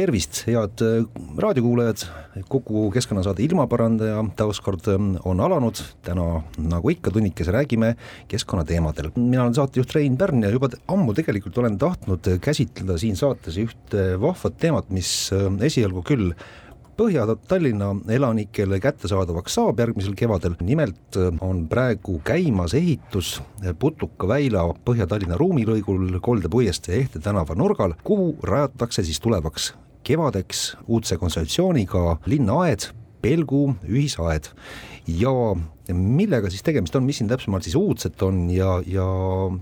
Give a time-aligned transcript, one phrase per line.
[0.00, 1.04] tervist, head äh,
[1.40, 2.06] raadiokuulajad,
[2.48, 7.96] Kuku keskkonnasaade Ilmaparandaja taas kord ähm, on alanud, täna nagu ikka tunnikese räägime
[8.30, 9.10] keskkonnateemadel.
[9.16, 14.14] mina olen saatejuht Rein Pärn ja juba ammu tegelikult olen tahtnud käsitleda siin saates ühte
[14.22, 16.32] vahvat teemat, mis äh, esialgu küll
[17.00, 23.38] Põhja-Tallinna elanikele kättesaadavaks saab järgmisel kevadel, nimelt äh, on praegu käimas ehitus
[23.78, 29.72] Putuka väila Põhja-Tallinna ruumilõigul Kolde puiestee Ehte tänava nurgal, kuhu rajatakse siis tulevaks
[30.04, 34.48] kevadeks uudse kontseptsiooniga linnaaed, Pelgu ühisaed
[35.18, 35.32] ja
[35.94, 39.06] millega siis tegemist on, mis siin täpsemalt siis uudset on ja, ja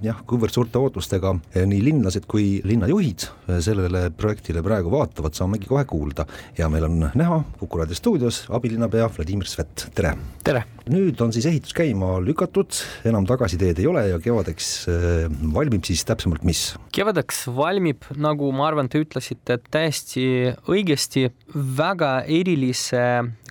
[0.05, 1.35] jah, kuivõrd suurte ootustega
[1.69, 3.29] nii linlased kui linnajuhid
[3.65, 6.27] sellele projektile praegu vaatavad, saamegi kohe kuulda.
[6.59, 10.15] ja meil on näha Kuku raadio stuudios abilinnapea Vladimir Svet, tere!
[10.45, 10.65] tere!
[10.89, 12.77] nüüd on siis ehitus käima lükatud,
[13.09, 16.73] enam tagasiteed ei ole ja kevadeks äh, valmib siis täpsemalt mis?
[16.95, 23.05] kevadeks valmib, nagu ma arvan, te ütlesite täiesti õigesti, väga erilise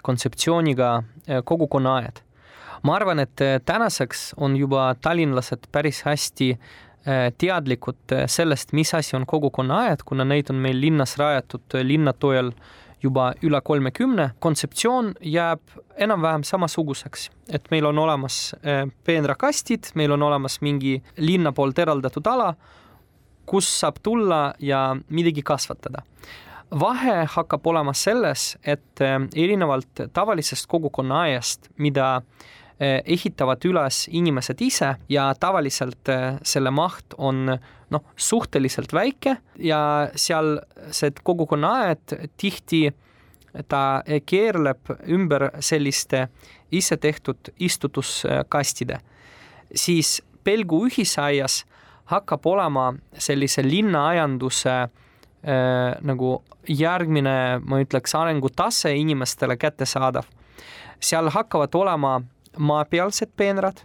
[0.05, 1.01] kontseptsiooniga
[1.43, 2.23] kogukonnaaed
[2.83, 8.93] ma arvan, et äh, tänaseks on juba tallinlased päris hästi äh, teadlikud äh, sellest, mis
[8.93, 12.51] asi on kogukonnaaed, kuna neid on meil linnas rajatud linna toel
[13.03, 14.31] juba üle kolmekümne.
[14.39, 15.61] kontseptsioon jääb
[15.97, 18.55] enam-vähem samasuguseks, et meil on olemas
[19.05, 22.55] peenrakastid, meil on olemas mingi linna poolt eraldatud ala,
[23.45, 26.01] kus saab tulla ja midagi kasvatada
[26.71, 29.01] vahe hakkab olema selles, et
[29.35, 32.21] erinevalt tavalisest kogukonnaaiast, mida
[32.77, 39.79] Eh, ehitavad üles inimesed ise ja tavaliselt eh, selle maht on noh, suhteliselt väike ja
[40.13, 40.59] seal
[40.93, 42.83] see kogukonnaaed tihti
[43.65, 43.81] ta
[44.29, 46.27] keerleb ümber selliste
[46.69, 49.01] ise tehtud istutuskastide,
[49.73, 51.63] siis Pelgu ühisaias
[52.13, 55.06] hakkab olema sellise linnaaianduse äh,
[55.43, 56.31] nagu
[56.67, 57.33] järgmine,
[57.63, 60.25] ma ütleks, arengutase inimestele kättesaadav.
[60.99, 62.21] seal hakkavad olema
[62.57, 63.83] maapealsed peenrad,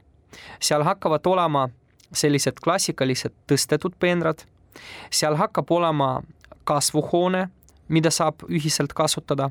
[0.61, 1.69] seal hakkavad olema
[2.13, 4.45] sellised klassikalised tõstetud peenrad,
[5.11, 6.23] seal hakkab olema
[6.65, 7.49] kasvuhoone,
[7.89, 9.51] mida saab ühiselt kasutada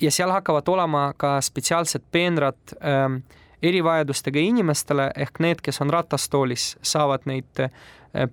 [0.00, 3.20] ja seal hakkavad olema ka spetsiaalsed peenrad äh,
[3.62, 7.70] erivajadustega inimestele ehk need, kes on ratastoolis, saavad neid äh,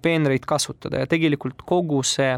[0.02, 2.38] peenreid kasutada ja tegelikult kogu see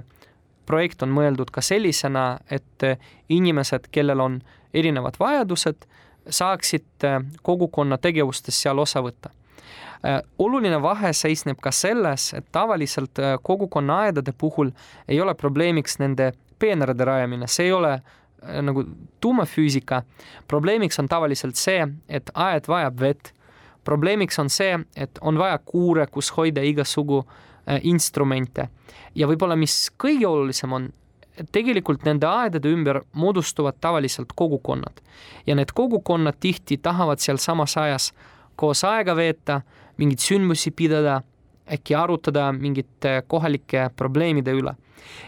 [0.70, 4.40] projekt on mõeldud ka sellisena, et äh, inimesed, kellel on
[4.74, 5.90] erinevad vajadused,
[6.30, 9.32] saaksid äh, kogukonna tegevustest seal osa võtta.
[10.06, 14.72] Äh, oluline vahe seisneb ka selles, et tavaliselt äh, kogukonnaaedade puhul
[15.08, 18.00] ei ole probleemiks nende peenrade rajamine, see ei ole
[18.64, 18.86] nagu
[19.22, 20.04] tuumafüüsika.
[20.48, 23.34] probleemiks on tavaliselt see, et aed vajab vett.
[23.84, 27.26] probleemiks on see, et on vaja kuure, kus hoida igasugu
[27.84, 28.70] instrumente.
[29.16, 30.90] Ja võib-olla, mis kõige olulisem on,
[31.52, 35.02] tegelikult nende aedade ümber moodustuvad tavaliselt kogukonnad.
[35.48, 38.12] Ja need kogukonnad tihti tahavad sealsamas ajas
[38.60, 39.62] koos aega veeta,
[39.98, 41.22] mingeid sündmusi pidada,
[41.72, 44.76] äkki arutada mingite kohalike probleemide üle.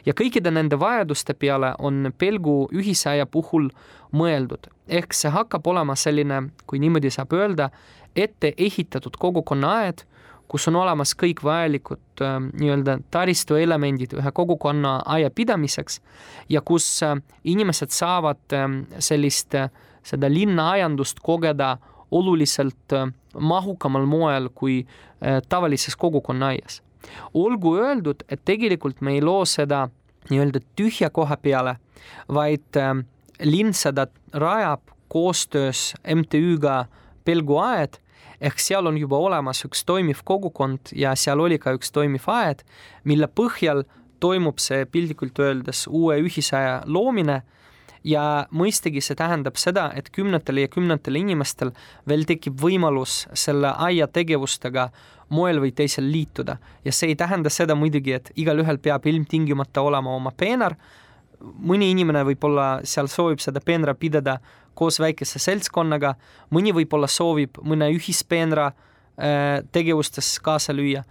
[0.06, 3.70] ja kõikide nende vajaduste peale on Pelgu ühisaia puhul
[4.12, 7.70] mõeldud, ehk see hakkab olema selline, kui niimoodi saab öelda,
[8.16, 10.04] ette ehitatud kogukonnaaed
[10.52, 16.02] kus on olemas kõik vajalikud äh, nii-öelda taristuelemendid ühe kogukonna aia pidamiseks
[16.52, 17.16] ja kus äh,
[17.48, 18.68] inimesed saavad äh,
[19.00, 19.56] sellist,
[20.04, 21.78] seda linnaaiandust kogeda
[22.12, 22.92] oluliselt
[23.40, 24.82] mahukamal moel kui
[25.48, 26.82] tavalises kogukonnaaias.
[27.34, 29.86] olgu öeldud, et tegelikult me ei loo seda
[30.30, 31.76] nii-öelda tühja koha peale,
[32.28, 32.80] vaid
[33.40, 36.86] linn seda rajab koostöös MTÜ-ga
[37.24, 38.02] Pelguaed
[38.42, 42.66] ehk seal on juba olemas üks toimiv kogukond ja seal oli ka üks toimiv aed,
[43.04, 43.86] mille põhjal
[44.20, 47.42] toimub see piltlikult öeldes uue ühisaja loomine
[48.04, 51.74] ja mõistagi see tähendab seda, et kümnetel ja kümnetel inimestel
[52.10, 54.90] veel tekib võimalus selle aia tegevustega
[55.32, 60.16] moel või teisel liituda ja see ei tähenda seda muidugi, et igalühel peab ilmtingimata olema
[60.16, 60.76] oma peenar.
[61.42, 64.38] Mõni inimene võib-olla seal soovib seda peenra pidada
[64.78, 66.16] koos väikese seltskonnaga,
[66.54, 71.04] mõni võib-olla soovib mõne ühispeenra äh, tegevustes kaasa lüüa,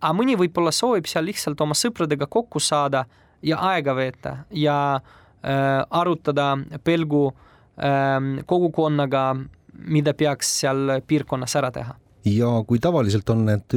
[0.00, 3.04] aga mõni võib-olla soovib seal lihtsalt oma sõpradega kokku saada
[3.46, 9.28] ja aega veeta ja äh, arutada Pelgu äh, kogukonnaga,
[9.76, 11.94] mida peaks seal piirkonnas ära teha.
[12.26, 13.74] ja kui tavaliselt on need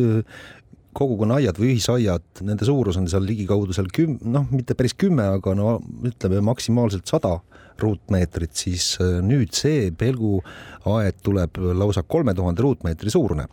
[1.00, 5.56] kogukonnaaiad või ühisaiad, nende suurus on seal ligikaudu seal küm-, noh, mitte päris kümme, aga
[5.58, 7.38] no ütleme maksimaalselt sada
[7.80, 13.48] ruutmeetrit, siis nüüd see pelguaed tuleb lausa kolme tuhande ruutmeetri suurune.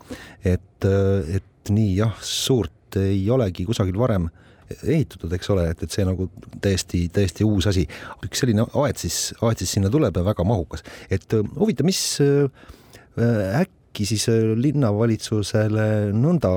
[0.44, 4.28] et, et nii jah, suurt ei olegi kusagil varem
[4.66, 6.28] ehitatud, eks ole, et, et see nagu
[6.62, 7.86] täiesti, täiesti uus asi.
[8.26, 13.62] üks selline aed siis, aed siis sinna tuleb ja väga mahukas, et huvitav, mis äh,
[13.96, 16.50] äkki siis äh, linnavalitsusele nõnda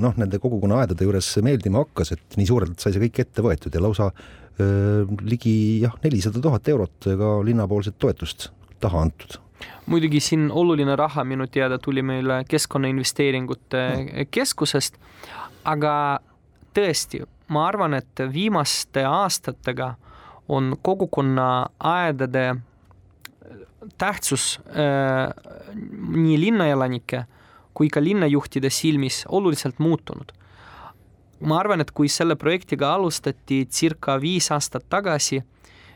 [0.00, 3.82] noh, nende kogukonnaaedade juures meeldima hakkas, et nii suurelt sai see kõik ette võetud ja
[3.84, 8.48] lausa öö, äh, ligi jah, nelisada tuhat eurot ka linnapoolset toetust
[8.80, 9.36] taha antud.
[9.86, 13.84] Muidugi siin oluline raha minu teada tuli meile Keskkonnainvesteeringute
[14.30, 14.96] Keskusest,
[15.64, 15.92] aga
[16.76, 17.22] tõesti,
[17.52, 19.94] ma arvan, et viimaste aastatega
[20.48, 22.54] on kogukonnaaedade
[23.98, 25.30] tähtsus äh,
[26.08, 27.24] nii linnaelanike
[27.76, 30.32] kui ka linnajuhtide silmis oluliselt muutunud.
[31.40, 35.42] ma arvan, et kui selle projektiga alustati circa viis aastat tagasi,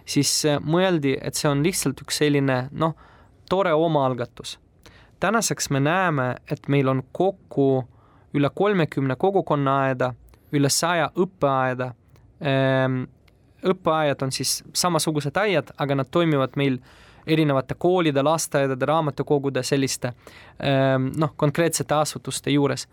[0.04, 2.92] siis mõeldi, et see on lihtsalt üks selline noh,
[3.48, 4.58] tore omaalgatus.
[5.20, 7.84] tänaseks me näeme, et meil on kokku
[8.34, 10.12] üle kolmekümne kogukonnaaeda
[10.52, 11.92] üle saja õppeaeda.
[12.40, 13.02] Ehm,
[13.64, 16.78] õppeaiad on siis samasugused aiad, aga nad toimivad meil
[17.26, 22.88] erinevate koolide, lasteaedade, raamatukogude, selliste ehm, noh, konkreetsete asutuste juures.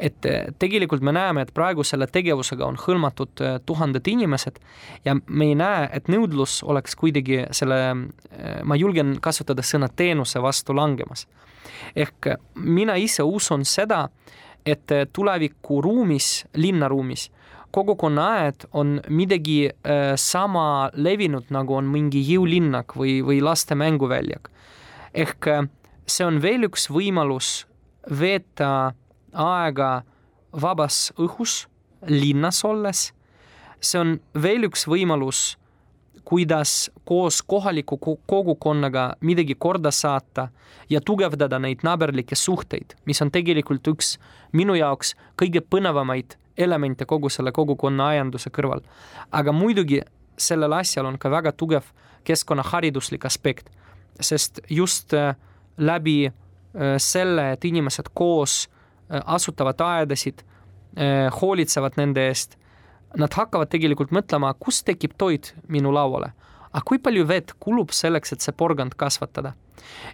[0.00, 4.56] et eh, tegelikult me näeme, et praegu selle tegevusega on hõlmatud eh, tuhanded inimesed
[5.04, 7.80] ja me ei näe, et nõudlus oleks kuidagi selle,
[8.30, 11.26] eh, ma julgen kasutada sõna teenuse vastu langemas.
[11.96, 14.08] ehk mina ise usun seda,
[14.66, 17.30] et tulevikuruumis, linnaruumis,
[17.70, 24.50] kogukonnaaed on midagi äh, sama levinud, nagu on mingi jõulinnak või, või laste mänguväljak.
[25.14, 25.68] ehk äh,
[26.06, 27.66] see on veel üks võimalus
[28.20, 28.92] veeta
[29.32, 30.02] aega
[30.52, 31.66] vabas õhus,
[32.06, 33.12] linnas olles.
[33.80, 35.56] see on veel üks võimalus
[36.24, 37.96] kuidas koos kohaliku
[38.26, 40.48] kogukonnaga midagi korda saata
[40.90, 44.16] ja tugevdada neid naaberlikke suhteid, mis on tegelikult üks
[44.52, 48.80] minu jaoks kõige põnevamaid elemente kogu selle kogukonna aianduse kõrval.
[49.32, 50.02] aga muidugi
[50.38, 51.92] sellel asjal on ka väga tugev
[52.24, 53.70] keskkonnahariduslik aspekt,
[54.20, 55.34] sest just äh,
[55.78, 56.32] läbi äh,
[56.98, 60.44] selle, et inimesed koos äh, asutavad aedasid,
[61.40, 62.56] hoolitsevad nende eest
[63.18, 66.32] nad hakkavad tegelikult mõtlema, kust tekib toit minu lauale.
[66.72, 69.52] aga kui palju vett kulub selleks, et see porgand kasvatada?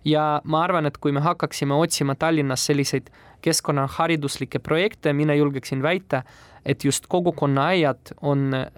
[0.04, 3.10] ja ma arvan, et kui me hakkaksime otsima Tallinnas selliseid
[3.44, 6.22] keskkonnahariduslikke projekte, mina julgeksin väita,
[6.66, 8.70] et just kogukonnaaiad on äh,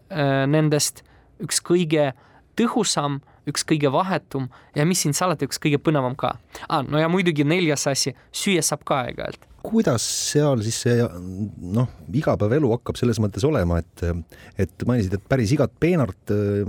[0.46, 1.04] nendest
[1.42, 2.12] üks kõige
[2.58, 6.34] tõhusam, üks kõige vahetum ja mis siin salata, üks kõige põnevam ka
[6.68, 6.82] ah,.
[6.82, 11.02] no ja muidugi neljas asi, süüa saab ka aeg-ajalt kuidas seal siis see
[11.74, 14.04] noh, igapäevaelu hakkab selles mõttes olema, et
[14.64, 16.62] et mainisid, et päris igat peenart äh,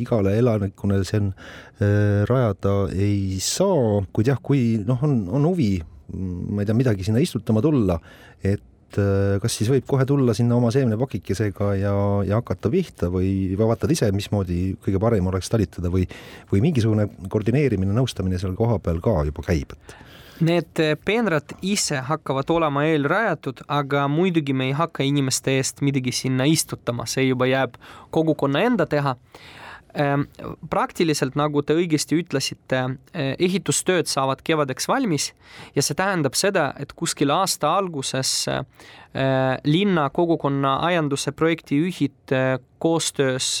[0.00, 5.74] igale elanikule siin äh, rajada ei saa, kuid jah, kui noh, on, on huvi,
[6.12, 7.98] ma ei tea, midagi sinna istutama tulla,
[8.42, 11.96] et äh, kas siis võib kohe tulla sinna oma seemnepakikesega ja,
[12.28, 16.06] ja hakata pihta või vaatad ise, mismoodi kõige parem oleks talitada või,
[16.52, 20.00] või mingisugune koordineerimine, nõustamine seal kohapeal ka juba käib, et
[20.42, 26.48] Need peenrad ise hakkavad olema eelrajatud, aga muidugi me ei hakka inimeste eest midagi sinna
[26.50, 27.76] istutama, see juba jääb
[28.10, 29.14] kogukonna enda teha.
[29.92, 30.22] Ehm,
[30.72, 32.78] praktiliselt, nagu te õigesti ütlesite,
[33.12, 35.32] eh, ehitustööd saavad kevadeks valmis
[35.76, 38.62] ja see tähendab seda, et kuskil aasta alguses eh,
[39.68, 43.60] linna kogukonna aianduse projektijuhid eh, koostöös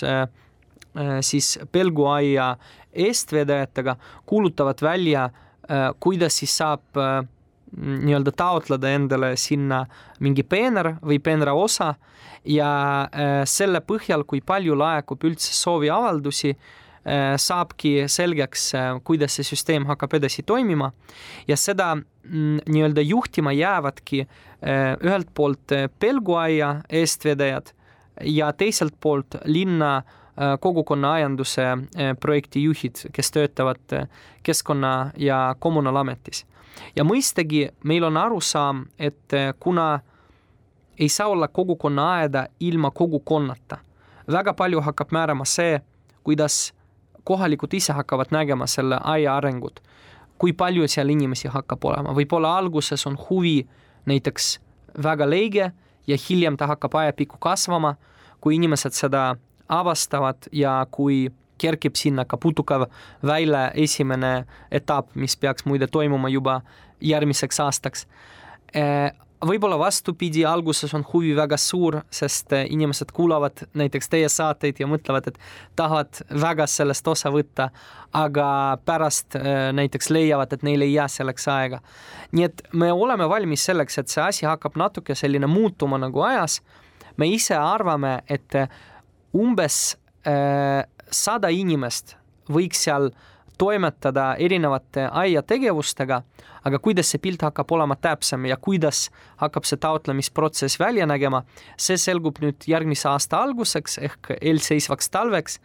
[1.20, 2.56] siis Pelguaia
[2.92, 3.94] eestvedajatega
[4.28, 5.30] kuulutavad välja
[6.00, 6.98] kuidas siis saab
[7.76, 9.84] nii-öelda taotleda endale sinna
[10.20, 11.94] mingi peenar või peenra osa
[12.44, 12.70] ja
[13.08, 16.56] äh, selle põhjal, kui palju laekub üldse sooviavaldusi,
[17.02, 18.68] saabki selgeks,
[19.02, 20.92] kuidas see süsteem hakkab edasi toimima
[21.48, 24.20] ja seda mm, nii-öelda juhtima jäävadki
[24.62, 27.72] ühelt poolt pelguaia eestvedajad
[28.22, 34.08] ja teiselt poolt linna äh, Äh, kogukonnaaianduse äh, projektijuhid, kes töötavad äh,
[34.42, 36.46] Keskkonna- ja Kommunaalametis.
[36.96, 40.00] Ja mõistagi meil on arusaam, et kuna
[40.98, 43.78] ei saa olla kogukonnaaeda ilma kogukonnata,
[44.32, 45.80] väga palju hakkab määrama see,
[46.24, 46.72] kuidas
[47.24, 49.80] kohalikud ise hakkavad nägema selle aia arengut,
[50.38, 53.62] kui palju seal inimesi hakkab olema, võib-olla alguses on huvi
[54.06, 54.58] näiteks
[55.02, 55.72] väga leige
[56.06, 57.94] ja hiljem ta hakkab ajapikku kasvama,
[58.40, 59.36] kui inimesed seda
[59.68, 61.30] avastavad ja kui
[61.62, 62.88] kerkib sinna ka putukav
[63.26, 64.32] välja esimene
[64.70, 66.60] etapp, mis peaks muide toimuma juba
[67.00, 68.06] järgmiseks aastaks
[69.46, 74.88] võib-olla vastupidi, alguses on huvi väga suur, sest eh, inimesed kuulavad näiteks teie saateid ja
[74.90, 75.40] mõtlevad, et
[75.78, 77.68] tahavad väga sellest osa võtta,
[78.16, 78.46] aga
[78.86, 81.82] pärast eh, näiteks leiavad, et neil ei jää selleks aega.
[82.32, 86.60] nii et me oleme valmis selleks, et see asi hakkab natuke selline muutuma nagu ajas.
[87.16, 88.54] me ise arvame, et
[89.34, 89.96] umbes
[91.12, 92.16] sada inimest
[92.50, 93.10] võiks seal
[93.58, 96.22] toimetada erinevate aiategevustega
[96.64, 99.06] aga kuidas see pilt hakkab olema täpsem ja kuidas
[99.42, 101.42] hakkab see taotlemisprotsess välja nägema,
[101.76, 105.58] see selgub nüüd järgmise aasta alguseks ehk eelseisvaks talveks.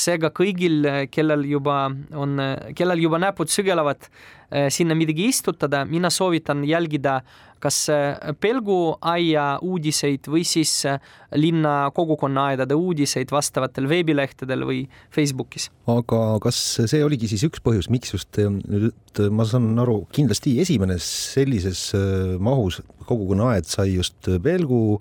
[0.00, 2.38] seega kõigil, kellel juba on,
[2.76, 7.20] kellel juba näpud sügelevad eh, sinna midagi istutada, mina soovitan jälgida
[7.60, 7.78] kas
[8.40, 10.72] pelguaia uudiseid või siis
[11.36, 14.80] linna kogukonnaaedade uudiseid vastavatel veebilehtedel või
[15.14, 15.68] Facebookis.
[15.90, 16.58] aga kas
[16.90, 21.90] see oligi siis üks põhjus, miks just nüüd ma saan aru, kindlasti esimene sellises
[22.40, 25.00] mahus kogukonnaaed sai just Pelgu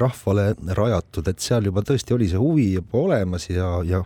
[0.00, 4.00] rahvale rajatud, et seal juba tõesti oli see huvi juba olemas ja, ja,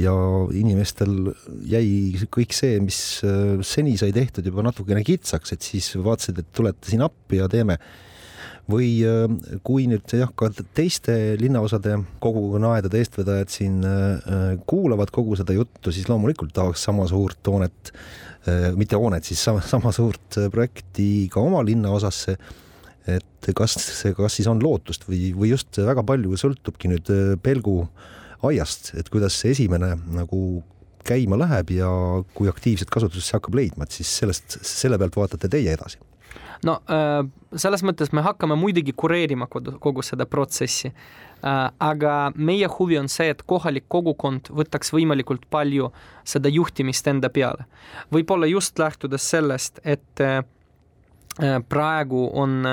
[0.00, 0.14] ja
[0.56, 1.34] inimestel
[1.68, 3.20] jäi kõik see, mis
[3.68, 7.76] seni sai tehtud juba natukene kitsaks, et siis vaatasid, et tulete siin appi ja teeme.
[8.70, 9.02] Või
[9.66, 13.80] kui nüüd jah, ka teiste linnaosade kogukonnaaedade eestvedajad siin
[14.70, 17.92] kuulavad kogu seda juttu, siis loomulikult tahaks sama suurt hoonet,
[18.78, 22.36] mitte hoonet, siis sama, sama suurt projekti ka oma linnaosasse.
[23.10, 23.74] Et kas
[24.14, 27.80] kas siis on lootust või, või just väga palju sõltubki nüüd äh, Pelgu
[28.46, 30.62] aiast, et kuidas see esimene nagu
[31.06, 31.90] käima läheb ja
[32.34, 35.98] kui aktiivset kasutust see hakkab leidma, et siis sellest, selle pealt vaatate teie edasi
[36.66, 37.20] no äh,
[37.58, 40.92] selles mõttes me hakkame muidugi kureerima kogu, seda protsessi.
[41.42, 45.90] Äh, aga meie huvi on see, et kohalik kogukond võtaks võimalikult palju
[46.24, 47.66] seda juhtimist enda peale.
[48.14, 50.22] võib-olla just lähtudes sellest, et
[51.40, 52.64] Äh, praegu on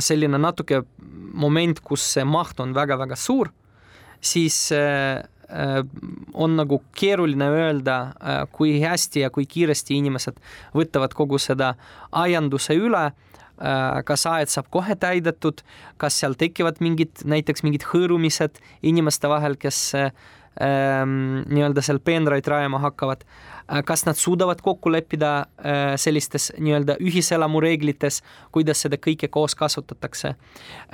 [0.00, 0.80] selline natuke
[1.36, 3.50] moment, kus see maht on väga-väga suur,
[4.24, 4.56] siis
[6.34, 7.96] on nagu keeruline öelda,
[8.52, 10.40] kui hästi ja kui kiiresti inimesed
[10.74, 11.74] võtavad kogu seda
[12.10, 13.10] aianduse üle
[14.04, 15.62] kas aed saab kohe täidetud,
[15.96, 22.82] kas seal tekivad mingid, näiteks mingid hõõrumised inimeste vahel, kes ähm, nii-öelda seal peenraid rajama
[22.84, 23.24] hakkavad.
[23.24, 29.54] Äh, kas nad suudavad kokku leppida äh, sellistes nii-öelda ühiselamu reeglites, kuidas seda kõike koos
[29.54, 30.34] kasutatakse.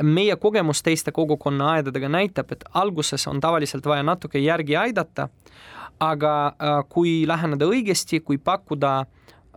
[0.02, 5.28] meie kogemus teiste kogukonnaaedadega näitab, et alguses on tavaliselt vaja natuke järgi aidata,
[6.00, 9.04] aga äh, kui läheneda õigesti, kui pakkuda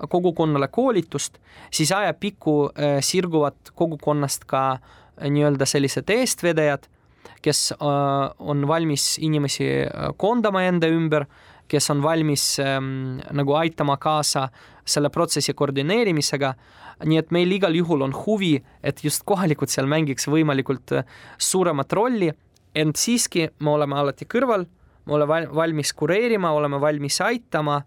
[0.09, 1.37] kogukonnale koolitust,
[1.71, 2.69] siis ajapikku
[2.99, 4.79] sirguvad kogukonnast ka
[5.23, 6.89] nii-öelda sellised eestvedajad
[7.45, 7.77] kes äh,
[8.39, 11.27] on valmis inimesi äh, koondama enda ümber,
[11.67, 14.49] kes on valmis ähm, nagu aitama kaasa
[14.85, 16.53] selle protsessi koordineerimisega.
[17.05, 21.03] nii et meil igal juhul on huvi, et just kohalikud seal mängiks võimalikult äh,
[21.37, 22.31] suuremat rolli,
[22.75, 24.65] ent siiski me oleme alati kõrval,
[25.05, 27.81] me oleme valmis kureerima, oleme valmis aitama,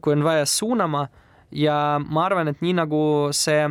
[0.00, 1.02] kui on vaja suunama
[1.52, 3.00] ja ma arvan, et nii nagu
[3.36, 3.66] see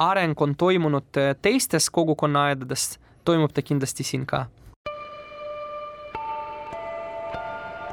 [0.00, 4.46] areng on toimunud teistes kogukonnaaedades toimub ta kindlasti siin ka.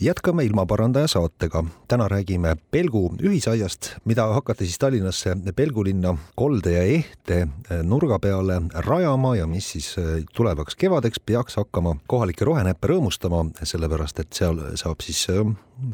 [0.00, 1.64] jätkame ilmaparandaja saatega.
[1.88, 8.62] täna räägime Pelgu ühisaiast, mida hakati siis Tallinnasse Pelgulinna kolde ja ehte eh, nurga peale
[8.74, 14.60] rajama ja mis siis eh, tulevaks kevadeks peaks hakkama kohalikke rohenäppe rõõmustama, sellepärast et seal
[14.74, 15.42] saab siis eh,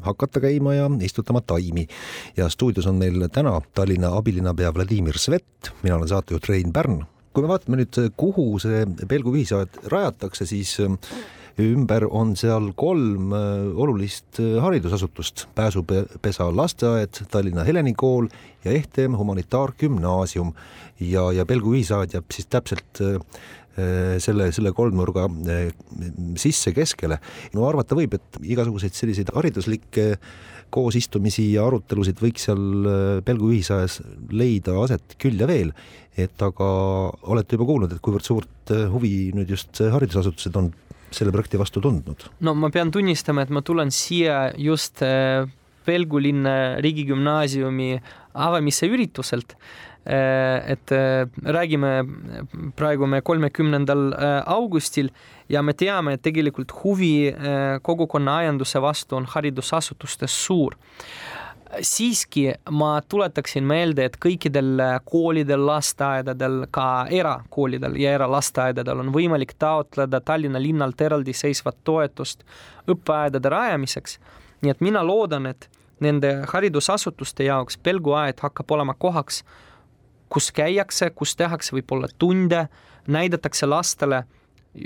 [0.02, 1.86] hakata käima ja istutama taimi.
[2.36, 7.04] ja stuudios on meil täna Tallinna abilinnapea Vladimir Svet, mina olen saatejuht Rein Pärn.
[7.32, 10.76] kui me vaatame nüüd, kuhu see Pelgu ühisaed rajatakse, siis
[11.60, 18.28] ümber on seal kolm äh, olulist äh, haridusasutust, Pääsupesa lasteaed, Tallinna Heleni kool
[18.64, 20.52] ja Ehtm humanitaargümnaasium.
[21.00, 23.18] Ja, ja Pelgu ühisaed jääb siis täpselt äh,
[24.22, 25.26] selle, selle kolmnurga
[26.38, 27.18] sisse keskele.
[27.54, 30.04] no arvata võib, et igasuguseid selliseid hariduslikke
[30.74, 32.86] koosistumisi ja arutelusid võiks seal
[33.26, 33.98] Pelgu ühisajas
[34.30, 35.74] leida aset küll ja veel,
[36.14, 36.68] et aga
[37.34, 40.70] olete juba kuulnud, et kuivõrd suurt huvi nüüd just haridusasutused on
[41.16, 42.28] selle projekti vastu tundnud?
[42.44, 45.02] no ma pean tunnistama, et ma tulen siia just
[45.84, 46.54] Pelgu äh, linna
[46.84, 47.90] riigigümnaasiumi
[48.34, 49.56] avamise ürituselt
[50.04, 50.92] et
[51.56, 51.90] räägime
[52.76, 54.10] praegu me kolmekümnendal
[54.52, 55.08] augustil
[55.48, 57.32] ja me teame, et tegelikult huvi
[57.82, 60.76] kogukonna aianduse vastu on haridusasutustes suur
[61.80, 70.20] siiski ma tuletaksin meelde, et kõikidel koolidel, lasteaedadel, ka erakoolidel ja eralasteaedadel on võimalik taotleda
[70.20, 72.44] Tallinna linnalt eraldiseisvat toetust
[72.90, 74.18] õppeaedade rajamiseks.
[74.62, 75.68] nii et mina loodan, et
[76.00, 79.44] nende haridusasutuste jaoks Pelguaed hakkab olema kohaks,
[80.28, 82.66] kus käiakse, kus tehakse võib-olla tunde,
[83.06, 84.24] näidatakse lastele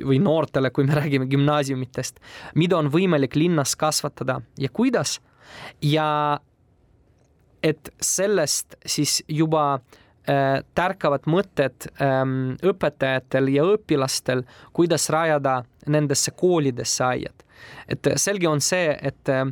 [0.04, 2.20] või noortele, kui me räägime gümnaasiumitest,
[2.54, 5.20] mida on võimalik linnas kasvatada ja kuidas.
[5.82, 6.40] ja
[7.62, 17.04] et sellest siis juba äh, tärkavad mõtted ähm, õpetajatel ja õpilastel, kuidas rajada nendesse koolidesse
[17.04, 17.44] aiad.
[17.88, 19.48] et selge on see, et äh,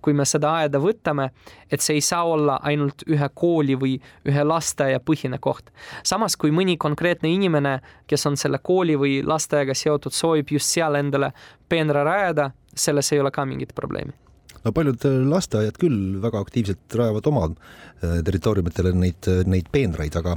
[0.00, 1.30] kui me seda aeda võtame,
[1.72, 3.96] et see ei saa olla ainult ühe kooli või
[4.28, 5.70] ühe lasteaia põhine koht.
[6.02, 10.94] samas, kui mõni konkreetne inimene, kes on selle kooli või lasteaiaga seotud, soovib just seal
[10.94, 11.32] endale
[11.68, 14.27] peenra rajada, selles ei ole ka mingit probleemi
[14.64, 20.16] no paljud äh, lasteaiad küll väga aktiivselt rajavad oma äh, territooriumitele neid, äh, neid peenraid,
[20.18, 20.36] aga,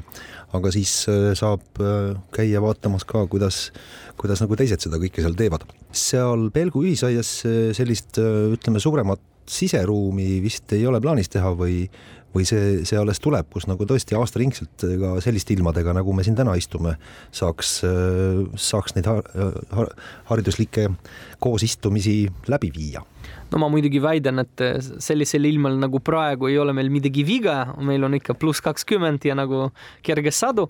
[0.58, 0.94] aga siis
[1.40, 1.82] saab
[2.36, 3.70] käia vaatamas ka, kuidas,
[4.20, 5.66] kuidas nagu teised seda kõike seal teevad.
[5.96, 7.30] seal Pelgu ühisaias
[7.78, 11.86] sellist, ütleme, suuremat siseruumi vist ei ole plaanis teha või,
[12.36, 16.38] või see, see alles tuleb, kus nagu tõesti aastaringselt ka selliste ilmadega, nagu me siin
[16.38, 16.96] täna istume,
[17.36, 17.80] saaks,
[18.56, 19.10] saaks neid
[20.30, 20.90] hariduslikke
[21.44, 23.04] koosistumisi läbi viia.
[23.52, 24.64] No ma muidugi väidan, et
[25.04, 29.36] sellisel ilmal nagu praegu ei ole meil midagi viga, meil on ikka pluss kakskümmend ja
[29.36, 29.68] nagu
[30.06, 30.70] kerge sadu,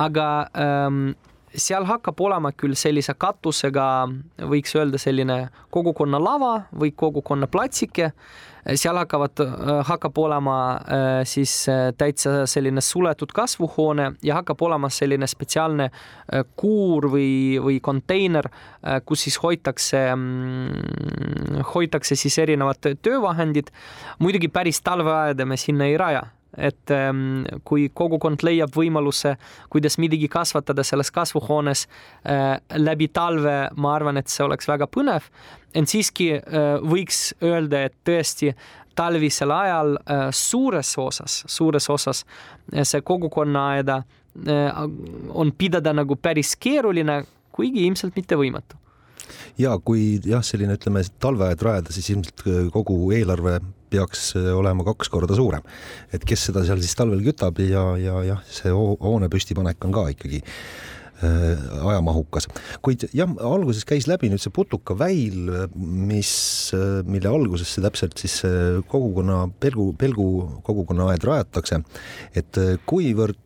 [0.00, 1.12] aga ähm,
[1.52, 3.86] seal hakkab olema küll sellise katusega,
[4.48, 5.38] võiks öelda selline
[5.74, 8.12] kogukonna lava või kogukonna platsike
[8.74, 14.90] seal hakkavad, äh, hakkab olema äh, siis äh, täitsa selline suletud kasvuhoone ja hakkab olema
[14.90, 15.90] selline spetsiaalne
[16.56, 18.46] kuur või, või konteiner,
[19.04, 23.68] kus siis hoitakse, mm, hoitakse siis erinevad töövahendid.
[24.18, 26.22] muidugi päris talveaeda me sinna ei raja
[26.56, 29.36] et ähm, kui kogukond leiab võimaluse,
[29.72, 31.86] kuidas midagi kasvatada selles kasvuhoones
[32.28, 35.28] äh, läbi talve, ma arvan, et see oleks väga põnev.
[35.74, 38.52] ent siiski äh, võiks öelda, et tõesti
[38.94, 42.24] talvisel ajal äh, suures osas, suures osas
[42.82, 44.02] see kogukonnaaeda
[45.36, 47.18] on pidada nagu päris keeruline,
[47.52, 48.78] kuigi ilmselt mitte võimatu
[49.60, 53.58] ja kui jah, selline ütleme talveaed rajada, siis ilmselt kogu eelarve
[53.92, 55.66] peaks äh, olema kaks korda suurem.
[56.12, 60.06] et kes seda seal siis talvel kütab ja, ja jah, see hoone püstipanek on ka
[60.14, 62.48] ikkagi äh, ajamahukas,
[62.84, 66.34] kuid jah, alguses käis läbi nüüd see putukaväil, mis,
[66.76, 68.40] äh, mille algusesse täpselt siis
[68.90, 70.28] kogukonna, Pelgu, Pelgu
[70.66, 71.82] kogukonnaaed rajatakse.
[72.36, 73.38] et kuivõrd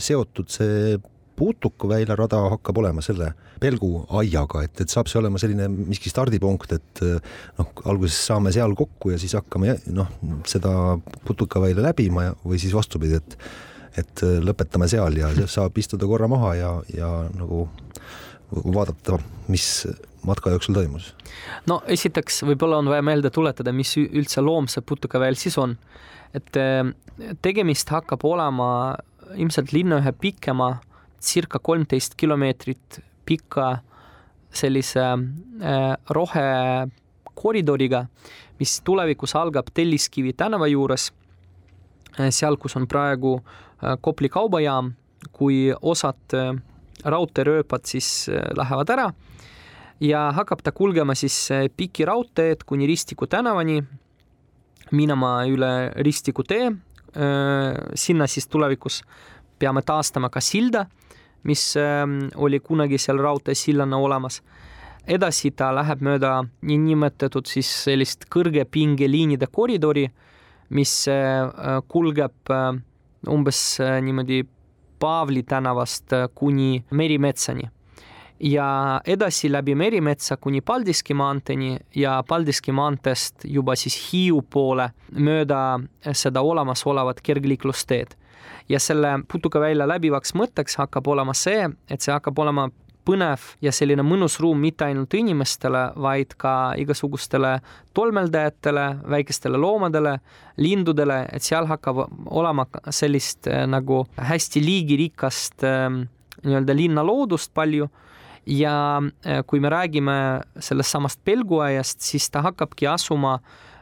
[0.00, 0.98] seotud see
[1.40, 7.02] putukaväila rada hakkab olema selle pelguaiaga, et, et saab see olema selline miski stardipunkt, et
[7.58, 10.12] noh, alguses saame seal kokku ja siis hakkame noh,
[10.48, 10.72] seda
[11.26, 13.40] putukaväila läbima ja, või siis vastupidi, et
[13.98, 17.64] et lõpetame seal ja saab istuda korra maha ja, ja nagu
[18.50, 19.18] vaadata,
[19.50, 19.66] mis
[20.26, 21.12] matka jooksul toimus?
[21.70, 25.76] no esiteks võib-olla on vaja meelde tuletada, mis üldse loom see putukaväel siis on.
[26.34, 26.60] et
[27.42, 28.70] tegemist hakkab olema
[29.34, 30.76] ilmselt linna ühe pikema
[31.20, 33.78] circa kolmteist kilomeetrit pika
[34.52, 38.04] sellise äh, rohekoridoriga,
[38.60, 41.10] mis tulevikus algab Telliskivi tänava juures,
[42.18, 44.94] äh, seal, kus on praegu äh, Kopli kaubajaam,
[45.36, 46.32] kui osad
[47.04, 49.04] raudteerööpad siis lähevad ära
[50.00, 51.36] ja hakkab ta kulgema siis
[51.76, 53.82] Piki raudteed kuni Ristiku tänavani,
[54.96, 56.70] minema üle Ristiku tee,
[58.00, 59.02] sinna siis tulevikus
[59.60, 60.86] peame taastama ka silda
[61.42, 64.42] mis ähm, oli kunagi seal raudteesillana olemas.
[65.08, 70.04] edasi ta läheb mööda niinimetatud siis sellist kõrgepingeliinide koridori,
[70.70, 72.72] mis äh, kulgeb äh,
[73.28, 74.44] umbes äh, niimoodi
[75.00, 77.62] Paavli tänavast kuni Merimetsani
[78.40, 85.80] ja edasi läbi Merimetsa kuni Paldiski maanteeni ja Paldiski maanteest juba siis Hiiu poole mööda
[86.12, 88.16] seda olemasolevat kergliiklusteed
[88.70, 92.68] ja selle putukavälja läbivaks mõtteks hakkab olema see, et see hakkab olema
[93.06, 97.56] põnev ja selline mõnus ruum mitte ainult inimestele, vaid ka igasugustele
[97.96, 100.18] tolmeldajatele, väikestele loomadele,
[100.60, 106.04] lindudele, et seal hakkab olema sellist äh, nagu hästi liigirikast ähm,
[106.44, 107.90] nii-öelda linnaloodust palju.
[108.46, 110.14] Ja äh, kui me räägime
[110.60, 113.38] sellest samast pelguaiast, siis ta hakkabki asuma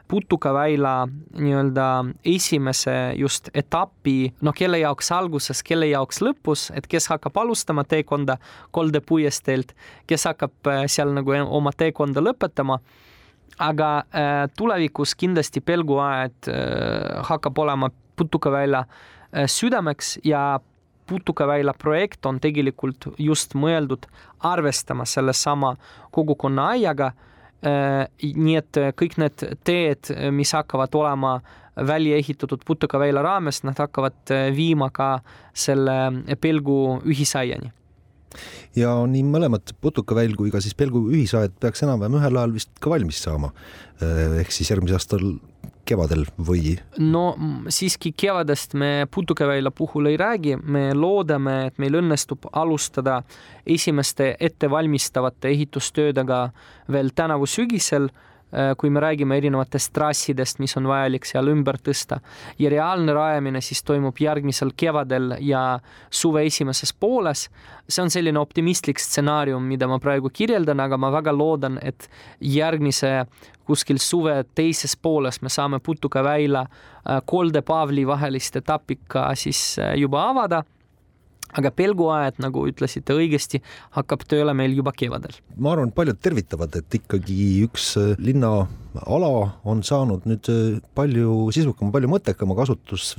[0.08, 1.88] putukaväila nii-öelda
[2.24, 8.38] esimese just etapi, noh, kelle jaoks alguses, kelle jaoks lõpus, et kes hakkab alustama teekonda
[8.70, 9.74] Kolde puiesteelt,
[10.06, 12.80] kes hakkab seal nagu oma teekonda lõpetama
[13.58, 20.60] aga äh, tulevikus kindlasti pelguaed äh, hakkab olema putukavälja äh, südameks ja
[21.06, 24.06] putukaväila projekt on tegelikult just mõeldud
[24.44, 25.76] arvestama sellesama
[26.10, 27.12] kogukonna aiaga.
[27.62, 31.38] Nii et kõik need teed, mis hakkavad olema
[31.88, 35.16] välja ehitatud putukaväila raames, nad hakkavad viima ka
[35.54, 35.98] selle
[36.38, 37.72] pelgu ühisaiani
[38.76, 42.92] ja nii mõlemad putukaväil kui ka siis Pelgu ühisaed peaks enam-vähem ühel ajal vist ka
[42.92, 43.52] valmis saama.
[44.40, 45.24] ehk siis järgmisel aastal
[45.88, 46.76] kevadel või?
[47.00, 47.24] no
[47.72, 53.22] siiski kevadest me putukaväila puhul ei räägi, me loodame, et meil õnnestub alustada
[53.66, 56.42] esimeste ettevalmistavate ehitustöödega
[56.92, 58.10] veel tänavu sügisel
[58.80, 62.20] kui me räägime erinevatest trassidest, mis on vajalik seal ümber tõsta
[62.58, 65.80] ja reaalne rajamine siis toimub järgmisel kevadel ja
[66.10, 67.48] suve esimeses pooles.
[67.88, 72.08] see on selline optimistlik stsenaarium, mida ma praegu kirjeldan, aga ma väga loodan, et
[72.40, 73.26] järgmise
[73.68, 79.94] kuskil suve teises pooles me saame Putukaväila äh, Kolde Pavli vahelist etappi ka siis äh,
[80.00, 80.62] juba avada
[81.56, 83.62] aga pelguaed, nagu ütlesite õigesti,
[83.96, 85.36] hakkab tööle meil juba kevadel.
[85.56, 89.30] ma arvan, paljud tervitavad, et ikkagi üks äh, linnaala
[89.68, 93.14] on saanud nüüd äh, palju sisukama, palju mõttekama kasutus,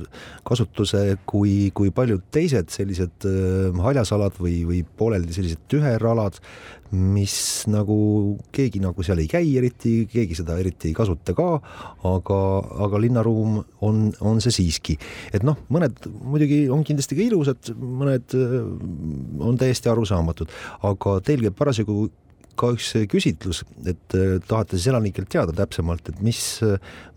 [0.46, 6.38] kasutuse kui, kui paljud teised sellised äh, haljasalad või, või pooleldi sellised tüheralad,
[6.96, 7.34] mis
[7.70, 7.96] nagu
[8.54, 11.48] keegi nagu seal ei käi eriti, keegi seda eriti ei kasuta ka,
[12.10, 12.38] aga,
[12.86, 14.96] aga linnaruum on, on see siiski.
[15.32, 18.56] et noh, mõned muidugi on kindlasti ka ilusad, mõned äh,
[19.46, 20.50] on täiesti arusaamatud,
[20.90, 22.08] aga teil käib parasjagu
[22.58, 26.40] ka üks küsitlus, et äh, tahate siis elanikelt teada täpsemalt, et mis,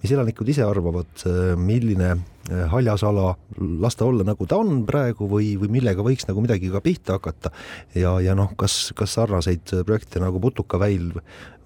[0.03, 3.33] mis elanikud ise arvavad, äh, milline äh, haljas ala
[3.83, 7.53] lasta olla, nagu ta on praegu või, või millega võiks nagu midagi ka pihta hakata.
[7.95, 11.11] ja, ja noh, kas, kas sarnaseid projekte nagu Putukaväil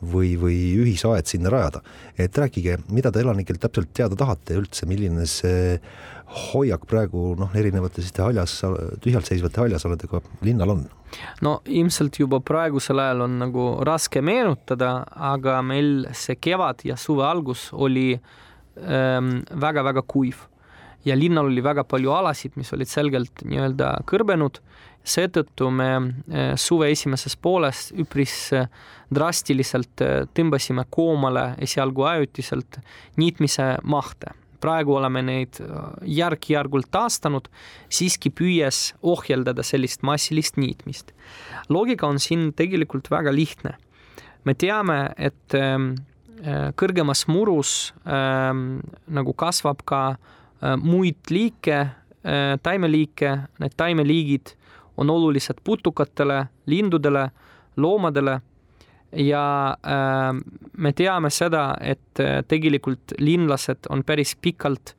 [0.02, 1.82] või, või ühisaed sinna rajada.
[2.18, 5.80] et rääkige, mida te elanikelt täpselt teada tahate ja üldse, milline see
[6.28, 8.60] hoiak praegu noh, erinevate selliste haljas,
[9.04, 10.84] tühjalt seisvate haljasaladega linnal on?
[11.42, 17.24] no ilmselt juba praegusel ajal on nagu raske meenutada, aga meil see kevad ja suve
[17.26, 18.10] algus oli
[18.78, 20.44] väga-väga ähm, kuiv
[21.08, 24.62] ja linnal oli väga palju alasid, mis olid selgelt nii-öelda kõrbenud.
[25.08, 28.68] seetõttu me äh, suve esimeses pooles üpris äh,
[29.14, 32.82] drastiliselt äh, tõmbasime koomale esialgu ajutiselt
[33.16, 34.34] niitmise mahte
[34.64, 35.68] praegu oleme neid äh,
[36.20, 37.50] järk-järgult taastanud,
[37.90, 41.14] siiski püües ohjeldada sellist massilist niitmist.
[41.70, 43.78] loogika on siin tegelikult väga lihtne.
[44.46, 45.96] me teame, et ähm,
[46.42, 51.88] äh, kõrgemas murus ähm, nagu kasvab ka äh, muid liike,
[52.64, 53.30] taimeliike,
[53.62, 54.50] need taimeliigid
[54.98, 57.30] on olulised putukatele, lindudele,
[57.78, 58.42] loomadele
[59.12, 60.34] ja äh,
[60.78, 64.96] me teame seda, et äh, tegelikult linlased on päris pikalt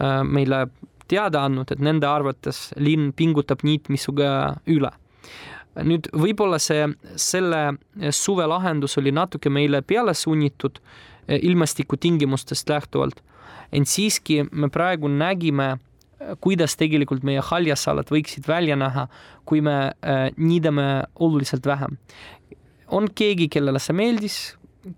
[0.00, 0.66] äh, meile
[1.08, 4.30] teada andnud, et nende arvates linn pingutab niitmisuga
[4.66, 4.92] üle.
[5.76, 6.86] nüüd võib-olla see,
[7.20, 7.76] selle
[8.16, 13.20] suve lahendus oli natuke meile peale sunnitud äh, ilmastikutingimustest lähtuvalt,
[13.72, 19.06] ent siiski me praegu nägime, äh, kuidas tegelikult meie haljasalad võiksid välja näha,
[19.44, 21.98] kui me äh, niidame oluliselt vähem
[22.94, 24.36] on keegi, kellele see meeldis,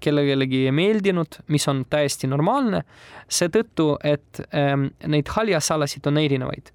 [0.00, 2.82] kellelegi ei meeldinud, mis on täiesti normaalne,
[3.32, 6.72] seetõttu, et ähm, neid haljasalasid on erinevaid.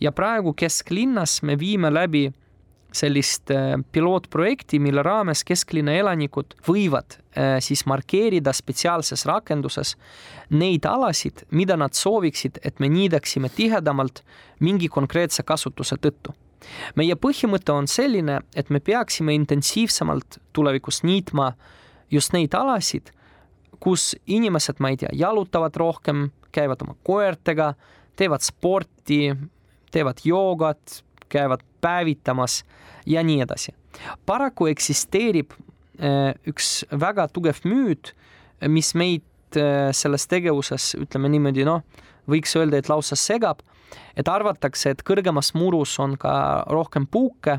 [0.00, 2.32] ja praegu kesklinnas me viime läbi
[2.92, 9.96] sellist äh, pilootprojekti, mille raames kesklinna elanikud võivad äh, siis markeerida spetsiaalses rakenduses
[10.50, 14.22] neid alasid, mida nad sooviksid, et me niidaksime tihedamalt
[14.60, 16.36] mingi konkreetse kasutuse tõttu
[16.96, 21.52] meie põhimõte on selline, et me peaksime intensiivsemalt tulevikus niitma
[22.12, 23.12] just neid alasid,
[23.82, 27.72] kus inimesed, ma ei tea, jalutavad rohkem, käivad oma koertega,
[28.16, 29.32] teevad sporti,
[29.92, 32.62] teevad joogat, käivad päevitamas
[33.06, 33.74] ja nii edasi.
[34.26, 38.12] paraku eksisteerib äh, üks väga tugev müüt,
[38.68, 41.82] mis meid äh, selles tegevuses, ütleme niimoodi, noh,
[42.28, 43.64] võiks öelda, et lausa segab
[44.16, 47.58] et arvatakse, et kõrgemas murus on ka rohkem puuke,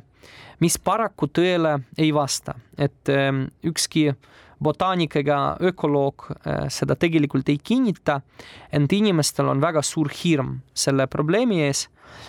[0.63, 4.11] mis paraku tõele ei vasta, et ähm, ükski
[4.63, 8.21] botaanik ega ökoloog äh, seda tegelikult ei kinnita,
[8.71, 11.87] ent inimestel on väga suur hirm selle probleemi ees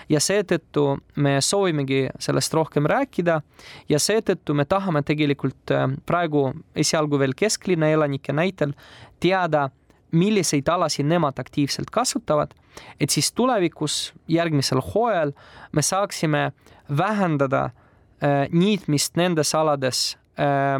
[0.09, 0.87] ja seetõttu
[1.21, 3.41] me soovimegi sellest rohkem rääkida
[3.89, 8.75] ja seetõttu me tahame tegelikult äh, praegu esialgu veel kesklinna elanike näitel
[9.23, 9.69] teada,
[10.15, 12.53] milliseid alasid nemad aktiivselt kasutavad,
[13.01, 15.33] et siis tulevikus, järgmisel hooajal
[15.73, 16.53] me saaksime
[16.89, 20.79] vähendada äh, niitmist nendes alades äh,,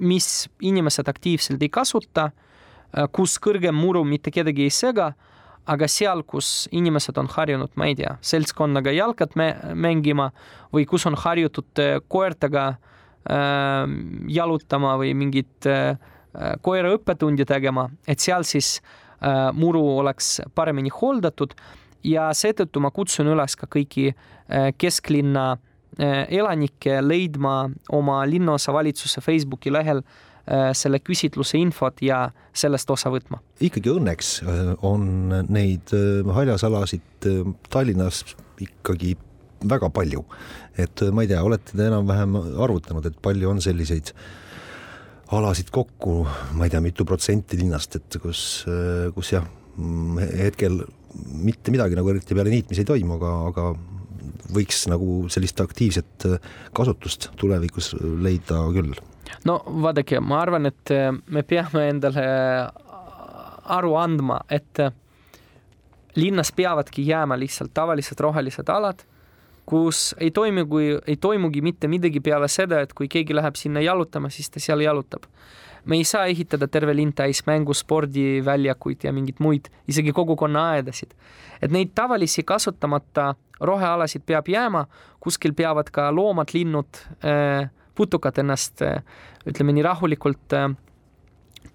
[0.00, 5.12] mis inimesed aktiivselt ei kasuta äh,, kus kõrgem muru mitte kedagi ei sega,
[5.66, 10.28] aga seal, kus inimesed on harjunud, ma ei tea, seltskonnaga jalkat mängima
[10.74, 13.86] või kus on harjutud äh, koertega äh,
[14.28, 15.96] jalutama või mingit äh,
[16.34, 19.03] Äh, koera õppetundi tegema, et seal siis äh,
[19.56, 21.54] muru oleks paremini hooldatud
[22.04, 25.54] ja seetõttu ma kutsun üles ka kõiki äh, kesklinna
[25.94, 30.00] elanikke leidma oma linnaosavalitsuse Facebooki lehel
[30.74, 33.38] selle küsitluse infot ja sellest osa võtma.
[33.62, 34.32] ikkagi õnneks
[34.82, 35.94] on neid
[36.34, 37.28] haljasalasid
[37.70, 38.24] Tallinnas
[38.58, 39.14] ikkagi
[39.70, 40.24] väga palju,
[40.76, 42.34] et ma ei tea, olete te enam-vähem
[42.66, 44.26] arvutanud, et palju on selliseid äh,
[45.32, 46.22] alasid kokku,
[46.58, 48.42] ma ei tea, mitu protsenti linnast, et kus,
[49.16, 49.46] kus jah,
[50.38, 50.82] hetkel
[51.40, 53.66] mitte midagi nagu eriti peale niitmisi ei toimu, aga, aga
[54.54, 56.26] võiks nagu sellist aktiivset
[56.76, 58.92] kasutust tulevikus leida küll.
[59.48, 60.92] no vaadake, ma arvan, et
[61.26, 62.26] me peame endale
[63.74, 64.82] aru andma, et
[66.20, 69.02] linnas peavadki jääma lihtsalt tavalised rohelised alad
[69.66, 73.82] kus ei toimu, kui ei toimugi mitte midagi peale seda, et kui keegi läheb sinna
[73.84, 75.24] jalutama, siis ta seal jalutab.
[75.84, 81.14] me ei saa ehitada terve linn täis mängu, spordiväljakuid ja mingeid muid, isegi kogukonnaaedasid.
[81.62, 84.86] et neid tavalisi kasutamata rohealasid peab jääma,
[85.20, 89.02] kuskil peavad ka loomad, linnud, äh, putukad ennast äh,
[89.46, 90.70] ütleme nii rahulikult äh,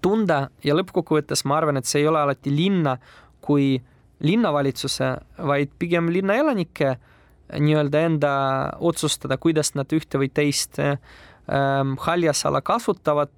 [0.02, 2.96] tunda ja lõppkokkuvõttes ma arvan, et see ei ole alati linna
[3.40, 3.80] kui
[4.20, 5.14] linnavalitsuse,
[5.48, 6.96] vaid pigem linnaelanike
[7.58, 8.32] nii-öelda enda
[8.78, 13.32] otsustada, kuidas nad ühte või teist ähm, haljasala kasutavad.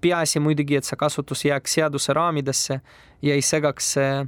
[0.00, 2.80] peaasi muidugi, et see kasutus jääks seaduse raamidesse
[3.22, 4.24] ja ei segaks äh,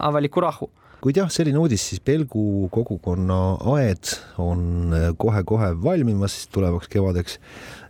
[0.00, 0.70] avalikku rahu
[1.02, 3.38] kuid jah, selline uudis siis Pelgu kogukonna
[3.74, 7.38] aed on kohe-kohe valmimas tulevaks kevadeks.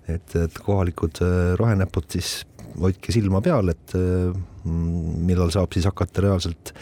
[0.09, 2.47] et, et kohalikud äh, rohenäpud siis
[2.81, 3.95] hoidke silma peal, et
[4.65, 6.73] millal saab siis hakata reaalselt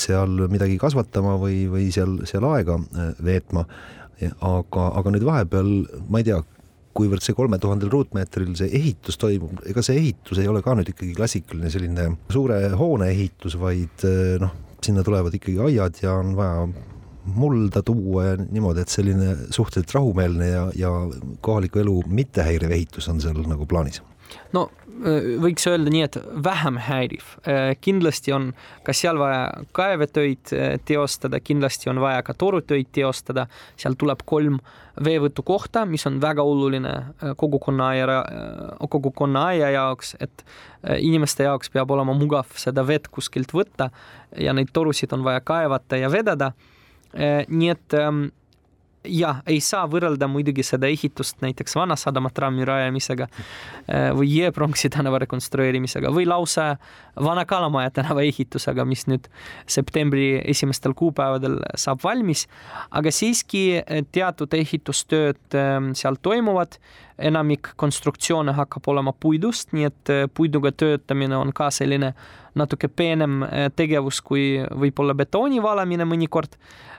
[0.00, 3.66] seal midagi kasvatama või, või seal, seal aega äh, veetma.
[4.40, 5.66] aga, aga nüüd vahepeal
[6.08, 6.38] ma ei tea,
[6.96, 10.88] kuivõrd see kolme tuhandel ruutmeetril see ehitus toimub, ega see ehitus ei ole ka nüüd
[10.94, 14.54] ikkagi klassikaline selline suure hoone ehitus, vaid äh, noh,
[14.84, 16.68] sinna tulevad ikkagi aiad ja on vaja
[17.26, 20.90] mulda tuua ja niimoodi, et selline suhteliselt rahumeelne ja, ja
[21.44, 24.00] kohaliku elu mittehäiriv ehitus on seal nagu plaanis
[24.56, 24.66] no
[25.42, 27.28] võiks öelda nii, et vähem häiriv.
[27.84, 28.48] kindlasti on
[28.86, 30.52] ka seal vaja kaevetöid
[30.88, 34.58] teostada, kindlasti on vaja ka torutöid teostada, seal tuleb kolm
[35.04, 36.94] veevõtukohta, mis on väga oluline
[37.36, 38.22] kogukonna aia,
[38.88, 40.46] kogukonna aia jaoks, et
[40.98, 43.90] inimeste jaoks peab olema mugav seda vett kuskilt võtta
[44.40, 46.52] ja neid torusid on vaja kaevata ja vedada.
[47.48, 47.94] nii et
[49.08, 55.20] jah, ei saa võrrelda muidugi seda ehitust näiteks Vanasadama trammi rajamisega äh, või Jõepronksi tänava
[55.24, 56.74] rekonstrueerimisega või lausa
[57.22, 59.30] Vana Kalamaja tänava ehitusega, mis nüüd
[59.70, 62.46] septembri esimestel kuupäevadel saab valmis.
[62.90, 66.78] aga siiski äh, teatud ehitustööd ähm, seal toimuvad,
[67.18, 72.12] enamik konstruktsioone hakkab olema puidust, nii et äh, puiduga töötamine on ka selline
[72.56, 73.42] natuke peenem
[73.76, 76.56] tegevus kui võib-olla betooni valamine mõnikord.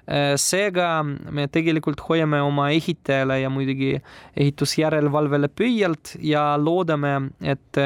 [0.08, 3.96] Äh, seega me tegelikult hoiame oma ehitajale ja muidugi
[4.38, 7.84] ehitusjärelevalvele pöialt ja loodame, et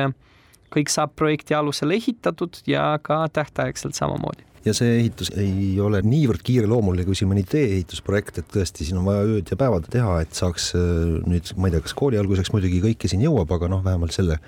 [0.72, 6.44] kõik saab projekti alusel ehitatud ja ka tähtaegselt samamoodi ja see ehitus ei ole niivõrd
[6.46, 10.38] kiireloomuline kui siin mõni tee-ehitusprojekt, et tõesti siin on vaja ööd ja päevad teha, et
[10.38, 13.84] saaks äh, nüüd, ma ei tea, kas kooli alguseks muidugi kõike siin jõuab, aga noh,
[13.86, 14.42] vähemalt selle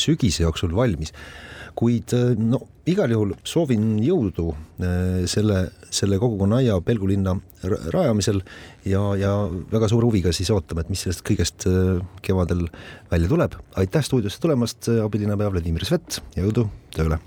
[0.00, 1.12] sügise jooksul valmis
[1.78, 8.42] kuid äh, no igal juhul soovin jõudu äh, selle, selle kogukonna aia Pelgu linna rajamisel
[8.88, 9.32] ja, ja
[9.72, 12.66] väga suure huviga siis ootame, et mis sellest kõigest äh, kevadel
[13.12, 13.58] välja tuleb.
[13.80, 17.22] aitäh stuudiosse tulemast, abilinnapea Vladimir Svet jõudu tööle!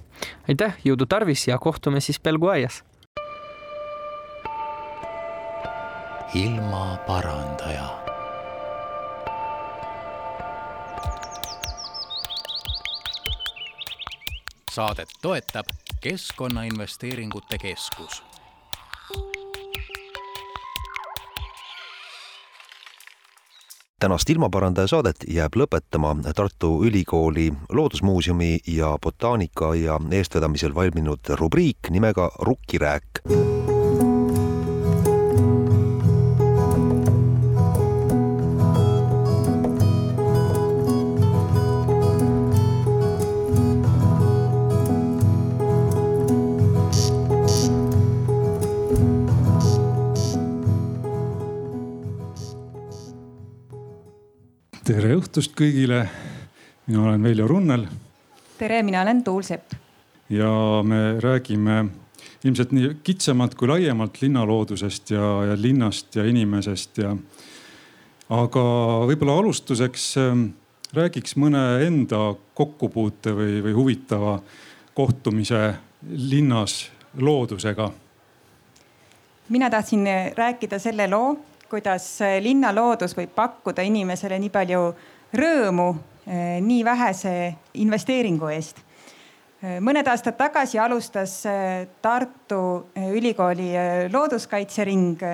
[0.49, 2.83] Aitäh, jõudu tarvis ja kohtume siis Pelgu aias!
[6.35, 8.05] ilmaparandaja
[14.75, 15.65] saadet toetab
[16.01, 18.23] Keskkonnainvesteeringute Keskus.
[24.05, 33.25] Tänast ilmaparandaja saadet jääb lõpetama Tartu Ülikooli Loodusmuuseumi ja botaanikaaia eestvedamisel valminud rubriik nimega Rukkirääk
[54.85, 56.03] tere õhtust kõigile.
[56.85, 57.87] mina olen Veljo Runnel.
[58.57, 59.73] tere, mina olen Tuul Sepp.
[60.29, 61.85] ja me räägime
[62.43, 67.15] ilmselt nii kitsamalt kui laiemalt linnaloodusest ja, ja linnast ja inimesest ja.
[68.29, 68.65] aga
[69.09, 70.45] võib-olla alustuseks ähm,
[70.93, 74.37] räägiks mõne enda kokkupuute või, või huvitava
[74.93, 75.73] kohtumise
[76.11, 77.89] linnas loodusega.
[79.49, 80.05] mina tahtsin
[80.37, 81.33] rääkida selle loo
[81.75, 84.81] kuidas äh, linnaloodus võib pakkuda inimesele nii palju
[85.35, 87.33] rõõmu äh, nii vähese
[87.83, 88.79] investeeringu eest.
[88.79, 91.41] Äh, mõned aastad tagasi alustas
[92.01, 92.61] Tartu
[92.95, 93.73] Ülikooli
[94.13, 95.25] looduskaitsering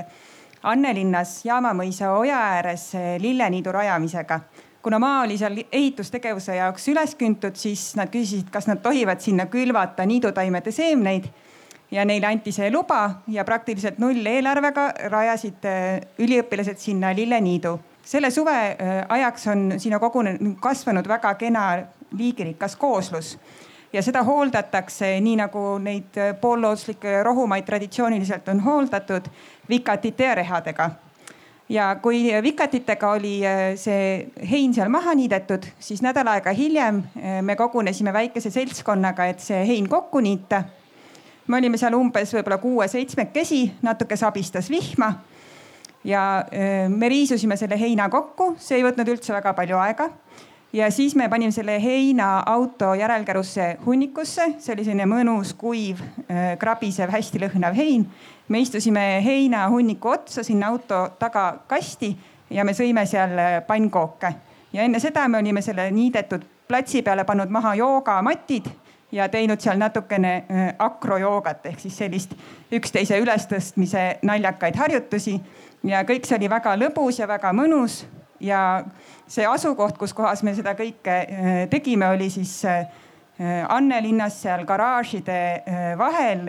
[0.71, 4.39] Annelinnas Jaamamõisa oja ääres lilleniidu rajamisega.
[4.81, 9.45] kuna maa oli seal ehitustegevuse jaoks üles küntud, siis nad küsisid, kas nad tohivad sinna
[9.45, 11.29] külvata niidutaimede seemneid
[11.91, 17.79] ja neile anti see luba ja praktiliselt nulleelarvega rajasid äh, üliõpilased sinna lilleniidu.
[18.03, 21.65] selle suve äh, ajaks on sinna kogunenud, kasvanud väga kena
[22.17, 23.37] liigirikas kooslus
[23.93, 29.27] ja seda hooldatakse nii nagu neid äh, poollooduslikke rohumaid traditsiooniliselt on hooldatud
[29.69, 30.89] vikatite ja rehadega.
[31.69, 33.39] ja kui vikatitega oli
[33.75, 37.03] see hein seal maha niidetud, siis nädal aega hiljem
[37.41, 40.63] me kogunesime väikese seltskonnaga, et see hein kokku niita
[41.51, 45.13] me olime seal umbes võib-olla kuue-seitsmekesi, natuke sabistas vihma.
[46.03, 46.45] ja
[46.89, 50.09] me riisusime selle heina kokku, see ei võtnud üldse väga palju aega.
[50.73, 55.99] ja siis me panime selle heina auto järelkärusse hunnikusse, see oli selline mõnus, kuiv,
[56.59, 58.07] krabisev, hästi lõhnav hein.
[58.47, 62.15] me istusime heinahunniku otsa sinna auto tagakasti
[62.49, 63.37] ja me sõime seal
[63.67, 64.33] pannkooke
[64.73, 68.69] ja enne seda me olime selle niidetud platsi peale pannud maha joogamatid
[69.11, 72.33] ja teinud seal natukene äh, akrojoogat ehk siis sellist
[72.71, 75.41] üksteise ülestõstmise naljakaid harjutusi.
[75.83, 78.05] ja kõik see oli väga lõbus ja väga mõnus
[78.39, 78.83] ja
[79.27, 82.85] see asukoht, kus kohas me seda kõike äh, tegime, oli siis äh,
[83.69, 85.63] Annelinnas seal garaažide
[85.97, 86.43] vahel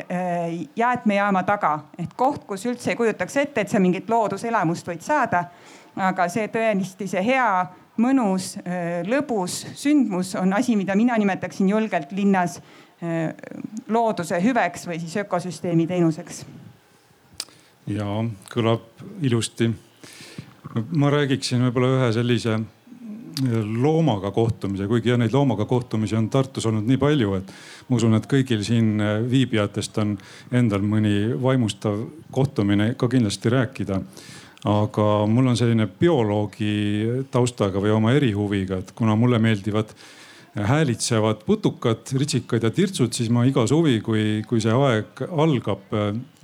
[0.77, 5.47] jäätmejaama taga, et koht, kus üldse ei kujutaks ette, et sa mingit looduselamust võid saada.
[5.97, 7.47] aga see tõesti, see hea
[8.03, 13.33] mõnus, äh, lõbus sündmus on asi, mida mina nimetaksin julgelt linnas äh,
[13.93, 16.45] looduse hüveks või siis ökosüsteemi teenuseks.
[17.87, 18.07] ja
[18.53, 19.71] kõlab ilusti.
[20.91, 22.63] ma räägiksin võib-olla ühe sellise äh,
[23.83, 27.55] loomaga kohtumise, kuigi jah, neid loomaga kohtumisi on Tartus olnud nii palju, et
[27.89, 30.19] ma usun, et kõigil siin viibijatest on
[30.53, 34.03] endal mõni vaimustav kohtumine ka kindlasti rääkida
[34.69, 39.91] aga mul on selline bioloogi taustaga või oma erihuviga, et kuna mulle meeldivad
[40.53, 45.95] häälitsevad putukad, ritsikad ja tirtsud, siis ma iga suvi, kui, kui see aeg algab,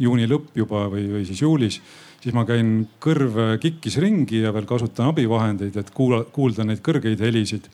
[0.01, 1.77] juuni lõpp juba või, või siis juulis,
[2.23, 7.21] siis ma käin kõrv kikkis ringi ja veel kasutan abivahendeid, et kuula, kuulda neid kõrgeid
[7.21, 7.69] helisid.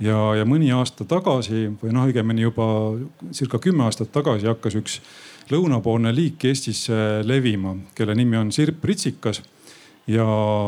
[0.00, 2.66] ja, ja mõni aasta tagasi või noh, õigemini juba
[3.32, 5.00] circa kümme aastat tagasi hakkas üks
[5.50, 9.42] lõunapoolne liik Eestisse levima, kelle nimi on sirpritsikas
[10.06, 10.26] ja,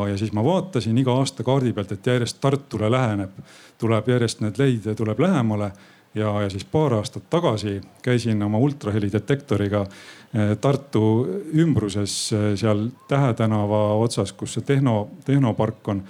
[0.09, 3.33] ja siis ma vaatasin iga aasta kaardi pealt, et järjest Tartule läheneb,
[3.79, 5.73] tuleb järjest need leide tuleb lähemale.
[6.15, 11.25] Ja, ja siis paar aastat tagasi käisin oma ultrahelidetektoriga eh, Tartu
[11.57, 16.03] ümbruses eh, seal Tähe tänava otsas, kus see tehno, tehnopark on.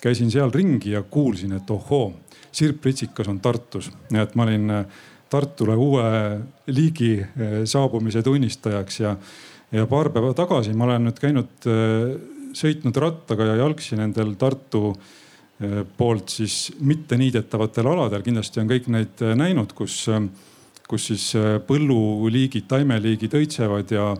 [0.00, 2.12] käisin seal ringi ja kuulsin, et ohoo,
[2.52, 4.86] sirpritsikas on Tartus, nii et ma olin eh,
[5.28, 6.04] Tartule uue
[6.66, 7.26] liigi
[7.64, 9.16] saabumise tunnistajaks ja,
[9.72, 11.66] ja paar päeva tagasi ma olen nüüd käinud
[12.56, 18.88] sõitnud rattaga ja jalgsi nendel Tartu eh, poolt siis mitte niidetavatel aladel, kindlasti on kõik
[18.92, 20.28] neid eh, näinud, kus, eh,
[20.88, 21.30] kus siis
[21.68, 24.10] põlluliigid, taimeliigid õitsevad ja,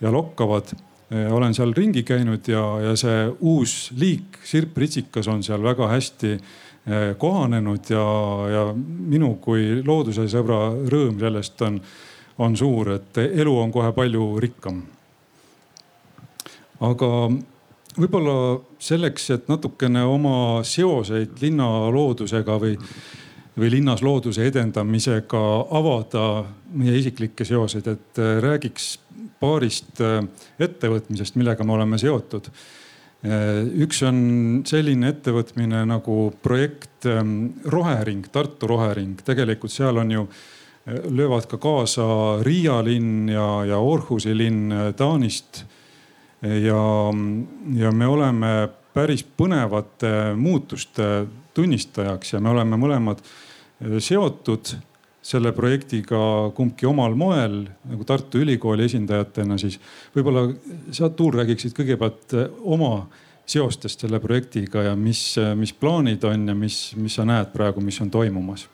[0.00, 0.74] ja lokkavad.
[1.12, 6.38] olen seal ringi käinud ja, ja see uus liik, sirpritsikas on seal väga hästi
[7.18, 8.06] kohanenud ja,
[8.48, 11.76] ja minu kui loodusesõbra rõõm sellest on,
[12.38, 14.80] on suur, et elu on kohe palju rikkam.
[16.80, 17.10] aga
[17.98, 22.76] võib-olla selleks, et natukene oma seoseid linnaloodusega või,
[23.58, 25.42] või linnas looduse edendamisega
[25.78, 26.26] avada
[26.72, 28.94] meie isiklikke seoseid, et äh, räägiks
[29.42, 30.22] paarist äh,
[30.62, 32.48] ettevõtmisest, millega me oleme seotud.
[33.22, 40.26] Äh, üks on selline ettevõtmine nagu projekt ähm, Rohering, Tartu Rohering, tegelikult seal on ju
[41.14, 42.04] löövad ka kaasa
[42.42, 45.60] Riia linn ja, ja Orhusi linn Taanist
[46.42, 46.82] ja,
[47.74, 48.52] ja me oleme
[48.94, 54.74] päris põnevate muutuste tunnistajaks ja me oleme mõlemad eh, seotud
[55.22, 56.18] selle projektiga
[56.56, 59.78] kumbki omal moel nagu Tartu Ülikooli esindajatena, siis
[60.16, 60.48] võib-olla
[60.90, 63.06] sa, Tuul, räägiksid kõigepealt eh, oma
[63.46, 68.00] seostest selle projektiga ja mis, mis plaanid on ja mis, mis sa näed praegu, mis
[68.02, 68.68] on toimumas?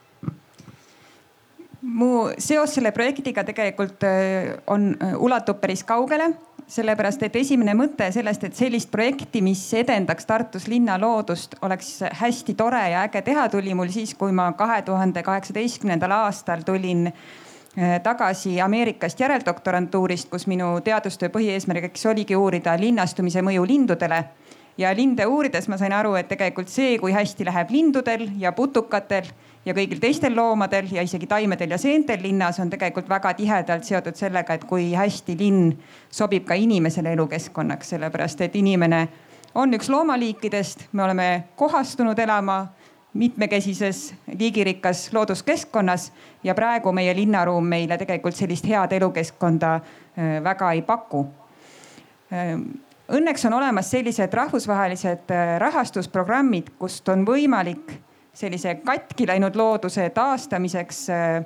[1.89, 4.03] mu seos selle projektiga tegelikult
[4.69, 4.91] on,
[5.25, 6.27] ulatub päris kaugele,
[6.69, 12.55] sellepärast et esimene mõte sellest, et sellist projekti, mis edendaks Tartus linna loodust, oleks hästi
[12.59, 17.97] tore ja äge teha, tuli mul siis, kui ma kahe tuhande kaheksateistkümnendal aastal tulin äh,
[18.05, 24.25] tagasi Ameerikast järeldoktorantuurist, kus minu teadustöö põhieesmärgiks oligi uurida linnastumise mõju lindudele.
[24.79, 29.27] Ja linde uurides ma sain aru, et tegelikult see, kui hästi läheb lindudel ja putukatel
[29.66, 34.16] ja kõigil teistel loomadel ja isegi taimedel ja seentel linnas on tegelikult väga tihedalt seotud
[34.16, 35.72] sellega, et kui hästi linn
[36.11, 39.06] sobib ka inimesele elukeskkonnaks, sellepärast et inimene
[39.54, 42.66] on üks loomaliikidest, me oleme kohastunud elama
[43.18, 46.12] mitmekesises liigirikkas looduskeskkonnas
[46.44, 51.24] ja praegu meie linnaruum meile tegelikult sellist head elukeskkonda äh, väga ei paku.
[52.32, 52.54] Äh,
[53.09, 57.96] õnneks on olemas sellised rahvusvahelised äh, rahastusprogrammid, kust on võimalik
[58.39, 61.45] sellise katki läinud looduse taastamiseks äh,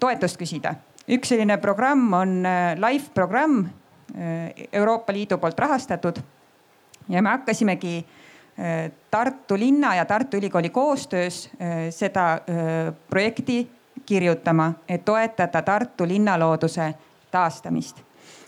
[0.00, 0.74] toetust küsida.
[1.08, 3.66] üks selline programm on äh, LIFE programm,
[4.16, 6.22] äh, Euroopa Liidu poolt rahastatud.
[7.08, 8.06] ja me hakkasimegi
[9.10, 11.50] Tartu linna ja Tartu Ülikooli koostöös
[11.90, 12.40] seda
[13.10, 13.70] projekti
[14.06, 16.94] kirjutama, et toetada Tartu linnalooduse
[17.30, 18.05] taastamist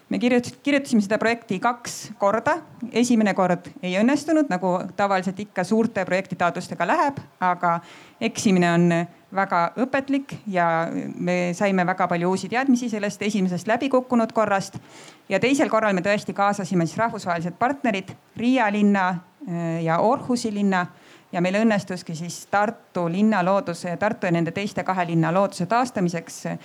[0.09, 2.59] me kirjutasime seda projekti kaks korda.
[2.93, 7.79] esimene kord ei õnnestunud, nagu tavaliselt ikka suurte projektitaotlustega läheb, aga
[8.21, 8.89] eksimine on
[9.35, 14.79] väga õpetlik ja me saime väga palju uusi teadmisi sellest esimesest läbikukkunud korrast.
[15.29, 20.87] ja teisel korral me tõesti kaasasime siis rahvusvahelised partnerid, Riia linna äh, ja Orhusi linna
[21.33, 26.39] ja meil õnnestuski siis Tartu linna looduse Tartu ja nende teiste kahe linna looduse taastamiseks
[26.47, 26.59] äh,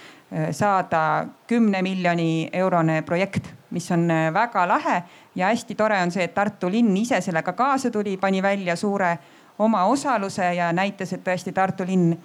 [0.51, 5.01] saada kümne miljoni eurone projekt, mis on äh, väga lahe.
[5.35, 9.17] Ja hästi tore on see, et Tartu linn ise sellega kaasa tuli, pani välja suure
[9.59, 12.15] omaosaluse ja näitas, et tõesti Tartu linn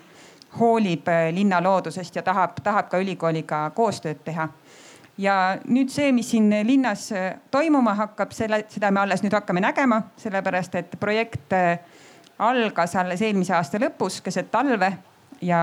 [0.60, 4.48] hoolib äh, linna loodusest ja tahab, tahab ka ülikooliga koostööd teha.
[5.18, 7.08] Ja nüüd see, mis siin linnas
[7.50, 11.56] toimuma hakkab, selle, seda me alles nüüd hakkame nägema, sellepärast et projekt
[12.38, 14.92] algas alles eelmise aasta lõpus keset talve
[15.42, 15.60] ja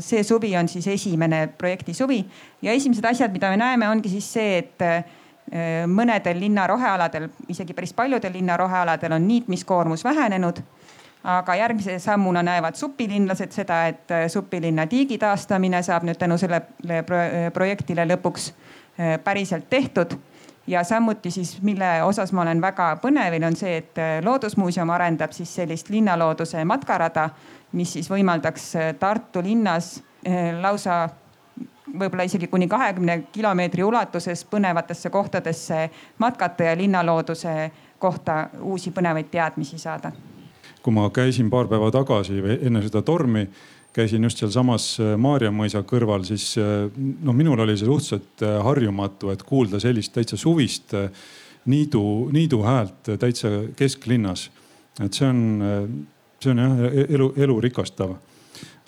[0.00, 2.20] see suvi on siis esimene projekti suvi
[2.62, 4.84] ja esimesed asjad, mida me näeme, ongi siis see, et
[5.90, 10.62] mõnedel linna rohealadel, isegi päris paljudel linna rohealadel on niitmiskoormus vähenenud.
[11.24, 17.02] aga järgmise sammuna näevad supilinlased seda, et supilinna tiigi taastamine saab nüüd tänu sellele
[17.52, 18.52] projektile lõpuks
[19.24, 20.16] päriselt tehtud
[20.66, 25.32] ja samuti siis, mille osas ma olen väga põnevil, on see, et äh, Loodusmuuseum arendab
[25.32, 27.30] siis sellist linnalooduse matkarada,
[27.72, 29.96] mis siis võimaldaks äh, Tartu linnas
[30.26, 31.08] äh, lausa
[31.98, 39.78] võib-olla isegi kuni kahekümne kilomeetri ulatuses põnevatesse kohtadesse matkata ja linnalooduse kohta uusi põnevaid teadmisi
[39.78, 40.12] saada.
[40.82, 43.48] kui ma käisin paar päeva tagasi või enne seda tormi
[43.92, 46.86] käisin just sealsamas äh, Maarja mõisa kõrval, siis äh,
[47.24, 50.94] no minul oli see suhteliselt äh, harjumatu, et kuulda sellist täitsa suvist
[51.70, 54.50] niidu, niidu häält täitsa kesklinnas.
[55.00, 55.40] et see on,
[56.40, 58.14] see on jah e-, elu, elu rikastav.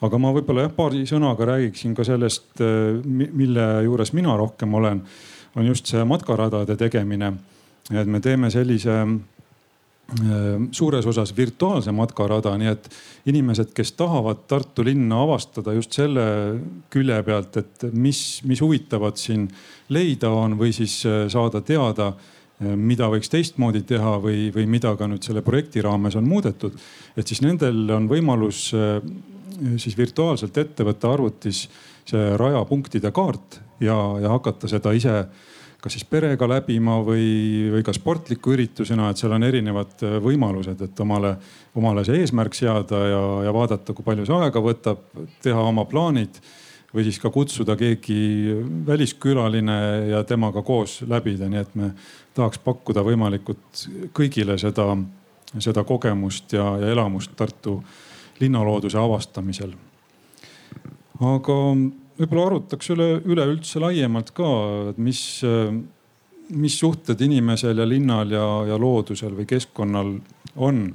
[0.03, 2.63] aga ma võib-olla jah paari sõnaga räägiksin ka sellest,
[3.05, 5.03] mille juures mina rohkem olen,
[5.57, 7.33] on just see matkaradade tegemine.
[7.91, 9.05] et me teeme sellise
[10.73, 12.89] suures osas virtuaalse matkarada, nii et
[13.33, 16.25] inimesed, kes tahavad Tartu linna avastada just selle
[16.93, 19.47] külje pealt, et mis, mis huvitavat siin
[19.93, 24.95] leida on või siis äh, saada teada, äh, mida võiks teistmoodi teha või, või mida
[24.99, 26.77] ka nüüd selle projekti raames on muudetud.
[27.17, 28.71] et siis nendel on võimalus
[29.77, 31.67] siis virtuaalselt ette võtta arvutis
[32.09, 35.25] see rajapunktide kaart ja, ja hakata seda ise
[35.83, 37.27] kas siis perega läbima või,
[37.73, 41.35] või ka sportliku üritusena, et seal on erinevad äh, võimalused, et omale,
[41.79, 45.03] omale see eesmärk seada ja, ja vaadata, kui palju see aega võtab,
[45.43, 46.39] teha oma plaanid
[46.93, 48.55] või siis ka kutsuda keegi
[48.87, 49.79] väliskülaline
[50.13, 51.91] ja temaga koos läbida, nii et me
[52.37, 54.93] tahaks pakkuda võimalikult kõigile seda,
[55.59, 57.81] seda kogemust ja, ja elamust Tartu
[58.41, 59.73] linnalooduse avastamisel.
[61.21, 61.59] aga
[62.23, 64.49] võib-olla arutaks üle, üleüldse laiemalt ka,
[64.93, 65.23] et mis,
[66.55, 70.17] mis suhted inimesel ja linnal ja, ja loodusel või keskkonnal
[70.57, 70.87] on.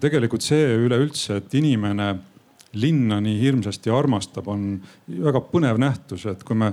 [0.00, 2.10] tegelikult see üleüldse, et inimene
[2.76, 4.74] linna nii hirmsasti armastab, on
[5.08, 6.72] väga põnev nähtus, et kui me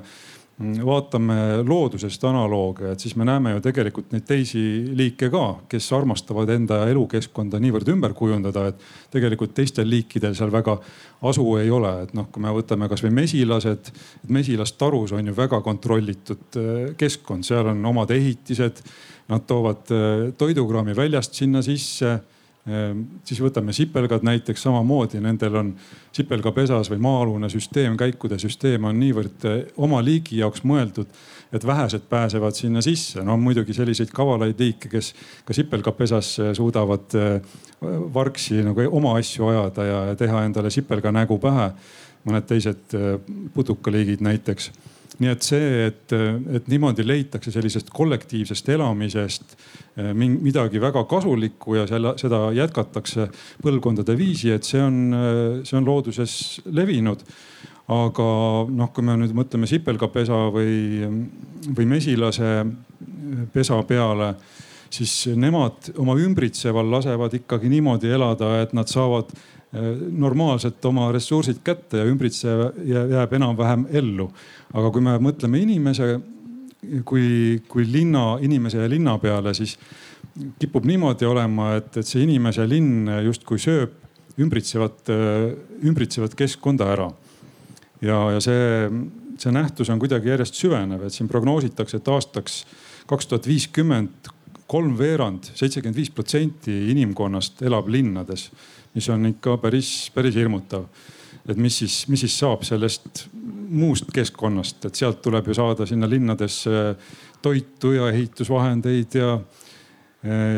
[0.61, 1.35] vaatame
[1.65, 4.61] loodusest analoogia, et siis me näeme ju tegelikult neid teisi
[4.93, 8.83] liike ka, kes armastavad enda elukeskkonda niivõrd ümber kujundada, et
[9.15, 10.77] tegelikult teistel liikidel seal väga
[11.29, 11.93] asu ei ole.
[12.03, 13.89] et noh, kui me võtame kasvõi mesilased,
[14.29, 18.83] mesilastarus on ju väga kontrollitud äh, keskkond, seal on omad ehitised.
[19.31, 22.19] Nad toovad äh, toidukraami väljast sinna sisse
[22.63, 25.71] siis võtame sipelgad näiteks samamoodi, nendel on
[26.15, 31.09] sipelgapesas või maa-alune süsteem, käikude süsteem on niivõrd eh, oma liigi jaoks mõeldud,
[31.53, 33.23] et vähesed pääsevad sinna sisse.
[33.23, 35.11] no muidugi selliseid kavalaid liike, kes
[35.45, 37.59] ka sipelgapesas eh, suudavad eh,
[38.13, 41.71] vargsi nagu oma asju ajada ja teha endale sipelga nägu pähe.
[42.23, 42.93] mõned teised
[43.53, 44.71] putukaliigid näiteks
[45.21, 46.13] nii et see, et,
[46.57, 49.55] et niimoodi leitakse sellisest kollektiivsest elamisest
[49.97, 53.27] eh, midagi väga kasulikku ja selle, seda jätkatakse
[53.63, 54.99] põlvkondade viisi, et see on,
[55.67, 56.37] see on looduses
[56.71, 57.25] levinud.
[57.93, 58.25] aga
[58.71, 61.03] noh, kui me nüüd mõtleme sipelgapesa või,
[61.67, 62.51] või mesilase
[63.51, 64.29] pesa peale,
[64.87, 69.43] siis nemad oma ümbritseval lasevad ikkagi niimoodi elada, et nad saavad eh,
[69.73, 74.27] normaalselt oma ressursid kätte ja ümbritseja jääb enam-vähem ellu
[74.73, 76.07] aga kui me mõtleme inimese
[77.07, 79.77] kui, kui linna, inimese ja linna peale, siis
[80.59, 83.99] kipub niimoodi olema, et, et see inimese linn justkui sööb
[84.41, 85.11] ümbritsevat,
[85.85, 87.11] ümbritsevat keskkonda ära.
[88.01, 88.89] ja, ja see,
[89.37, 92.63] see nähtus on kuidagi järjest süvenev, et siin prognoositakse, et aastaks
[93.07, 94.31] kaks tuhat viiskümmend
[94.67, 98.47] kolmveerand, seitsekümmend viis protsenti inimkonnast elab linnades,
[98.93, 100.85] mis on ikka päris, päris hirmutav.
[101.47, 103.27] et mis siis, mis siis saab sellest
[103.73, 106.95] muust keskkonnast, et sealt tuleb ju saada sinna linnadesse
[107.43, 109.37] toitu ja ehitusvahendeid ja,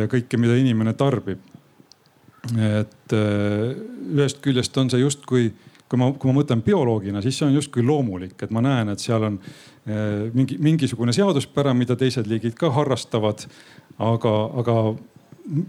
[0.01, 1.39] ja kõike, mida inimene tarbib.
[2.45, 3.71] et äh,
[4.13, 5.47] ühest küljest on see justkui,
[5.89, 9.01] kui ma, kui ma mõtlen bioloogina, siis see on justkui loomulik, et ma näen, et
[9.01, 13.47] seal on äh, mingi, mingisugune seaduspära, mida teised liigid ka harrastavad.
[13.97, 14.75] aga, aga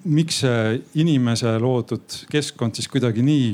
[0.05, 3.51] miks see inimese loodud keskkond siis kuidagi nii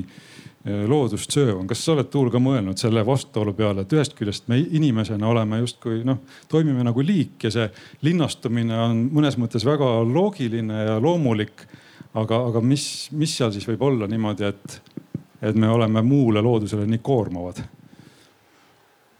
[0.62, 1.66] Eh, loodust sööv on.
[1.66, 5.58] kas sa oled, Tuul, ka mõelnud selle vastuolu peale, et ühest küljest me inimesena oleme
[5.58, 7.64] justkui noh, toimime nagu liik ja see
[8.06, 11.66] linnastumine on mõnes mõttes väga loogiline ja loomulik.
[12.14, 14.78] aga, aga mis, mis seal siis võib olla niimoodi, et,
[15.42, 17.58] et me oleme muule loodusele nii koormavad?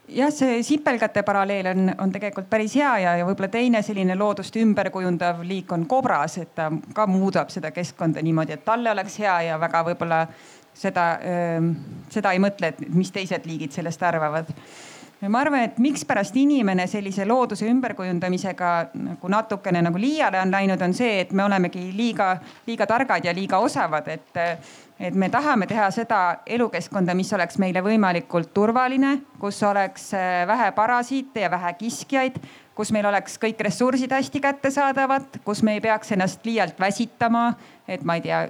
[0.09, 4.57] Jah, see sipelgate paralleel on, on tegelikult päris hea ja, ja võib-olla teine selline loodust
[4.61, 9.37] ümberkujundav liik on kobras, et ta ka muudab seda keskkonda niimoodi, et talle oleks hea
[9.49, 10.25] ja väga võib-olla
[10.75, 11.07] seda,
[12.11, 14.49] seda ei mõtle, et mis teised liigid sellest arvavad.
[15.29, 20.95] Ma arvan, et mikspärast inimene sellise looduse ümberkujundamisega nagu natukene nagu liiale on läinud, on
[20.95, 22.33] see, et me olemegi liiga,
[22.67, 24.43] liiga targad ja liiga osavad, et
[25.03, 30.13] et me tahame teha seda elukeskkonda, mis oleks meile võimalikult turvaline, kus oleks
[30.47, 32.39] vähe parasiite ja vähe kiskjaid,
[32.75, 37.51] kus meil oleks kõik ressursid hästi kättesaadavad, kus me ei peaks ennast liialt väsitama,
[37.89, 38.41] et ma ei tea,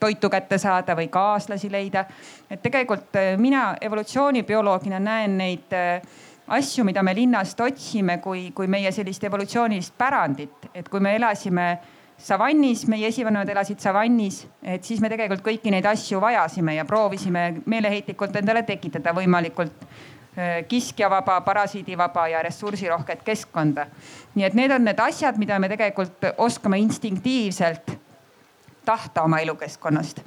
[0.00, 2.04] toitu kätte saada või kaaslasi leida.
[2.50, 6.02] et tegelikult äh, mina evolutsioonibioloogina näen neid äh,
[6.50, 11.78] asju, mida me linnast otsime, kui, kui meie sellist evolutsioonilist pärandit, et kui me elasime
[12.20, 17.44] savannis, meie esivanemad elasid savannis, et siis me tegelikult kõiki neid asju vajasime ja proovisime
[17.70, 19.86] meeleheitlikult endale tekitada võimalikult
[20.68, 23.86] kiskjavaba, parasiidivaba ja ressursirohket keskkonda.
[24.34, 27.90] nii et need on need asjad, mida me tegelikult oskame instinktiivselt
[28.84, 30.20] tahta oma elukeskkonnast.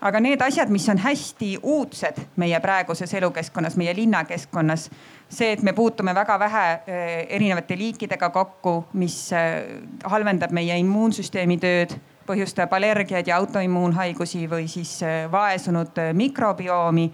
[0.00, 4.90] aga need asjad, mis on hästi uudsed meie praeguses elukeskkonnas, meie linnakeskkonnas,
[5.28, 6.82] see, et me puutume väga vähe äh,
[7.28, 9.62] erinevate liikidega kokku, mis äh,
[10.04, 14.98] halvendab meie immuunsüsteemi tööd põhjustab allergiaid ja autoimmuunhaigusi või siis
[15.30, 17.10] vaesunud mikrobiomi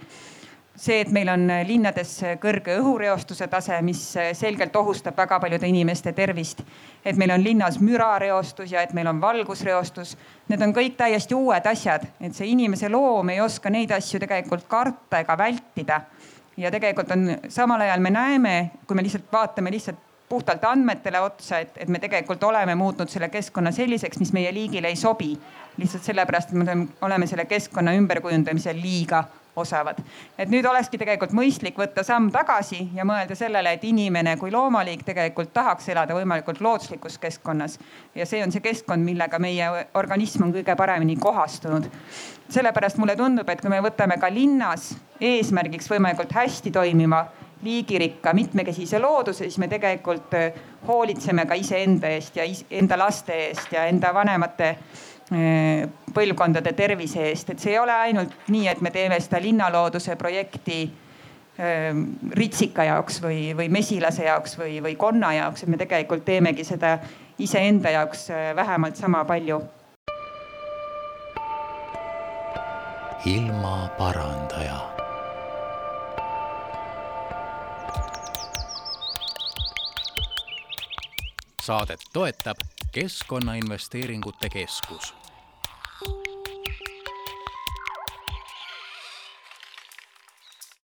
[0.83, 2.11] see, et meil on linnades
[2.43, 4.01] kõrge õhureostuse tase, mis
[4.39, 6.63] selgelt ohustab väga paljude inimeste tervist.
[7.05, 10.17] et meil on linnas mürareostus ja et meil on valgusreostus.
[10.49, 14.69] Need on kõik täiesti uued asjad, et see inimese loom ei oska neid asju tegelikult
[14.69, 16.01] karta ega vältida.
[16.57, 21.59] ja tegelikult on samal ajal me näeme, kui me lihtsalt vaatame lihtsalt puhtalt andmetele otsa,
[21.59, 25.39] et, et me tegelikult oleme muutnud selle keskkonna selliseks, mis meie liigile ei sobi.
[25.77, 29.25] lihtsalt sellepärast, et me oleme selle keskkonna ümberkujundamisel liiga
[29.57, 29.99] osavad.
[30.39, 35.05] et nüüd olekski tegelikult mõistlik võtta samm tagasi ja mõelda sellele, et inimene kui loomaliik
[35.05, 37.79] tegelikult tahaks elada võimalikult looduslikus keskkonnas.
[38.15, 41.91] ja see on see keskkond, millega meie organism on kõige paremini kohastunud.
[42.49, 47.27] sellepärast mulle tundub, et kui me võtame ka linnas eesmärgiks võimalikult hästi toimiva
[47.63, 50.35] liigirikka mitmekesise looduse, siis me tegelikult
[50.87, 54.77] hoolitseme ka iseenda eest ja enda laste eest ja enda vanemate
[56.15, 60.83] põlvkondade tervise eest, et see ei ole ainult nii, et me teeme seda linnalooduse projekti
[61.61, 62.05] ähm,
[62.37, 66.99] ritsika jaoks või, või mesilase jaoks või, või konna jaoks, et me tegelikult teemegi seda
[67.39, 69.63] iseenda jaoks äh, vähemalt sama palju.
[73.23, 74.81] ilmaparandaja
[81.63, 82.57] saadet toetab
[82.93, 85.22] Keskkonnainvesteeringute Keskus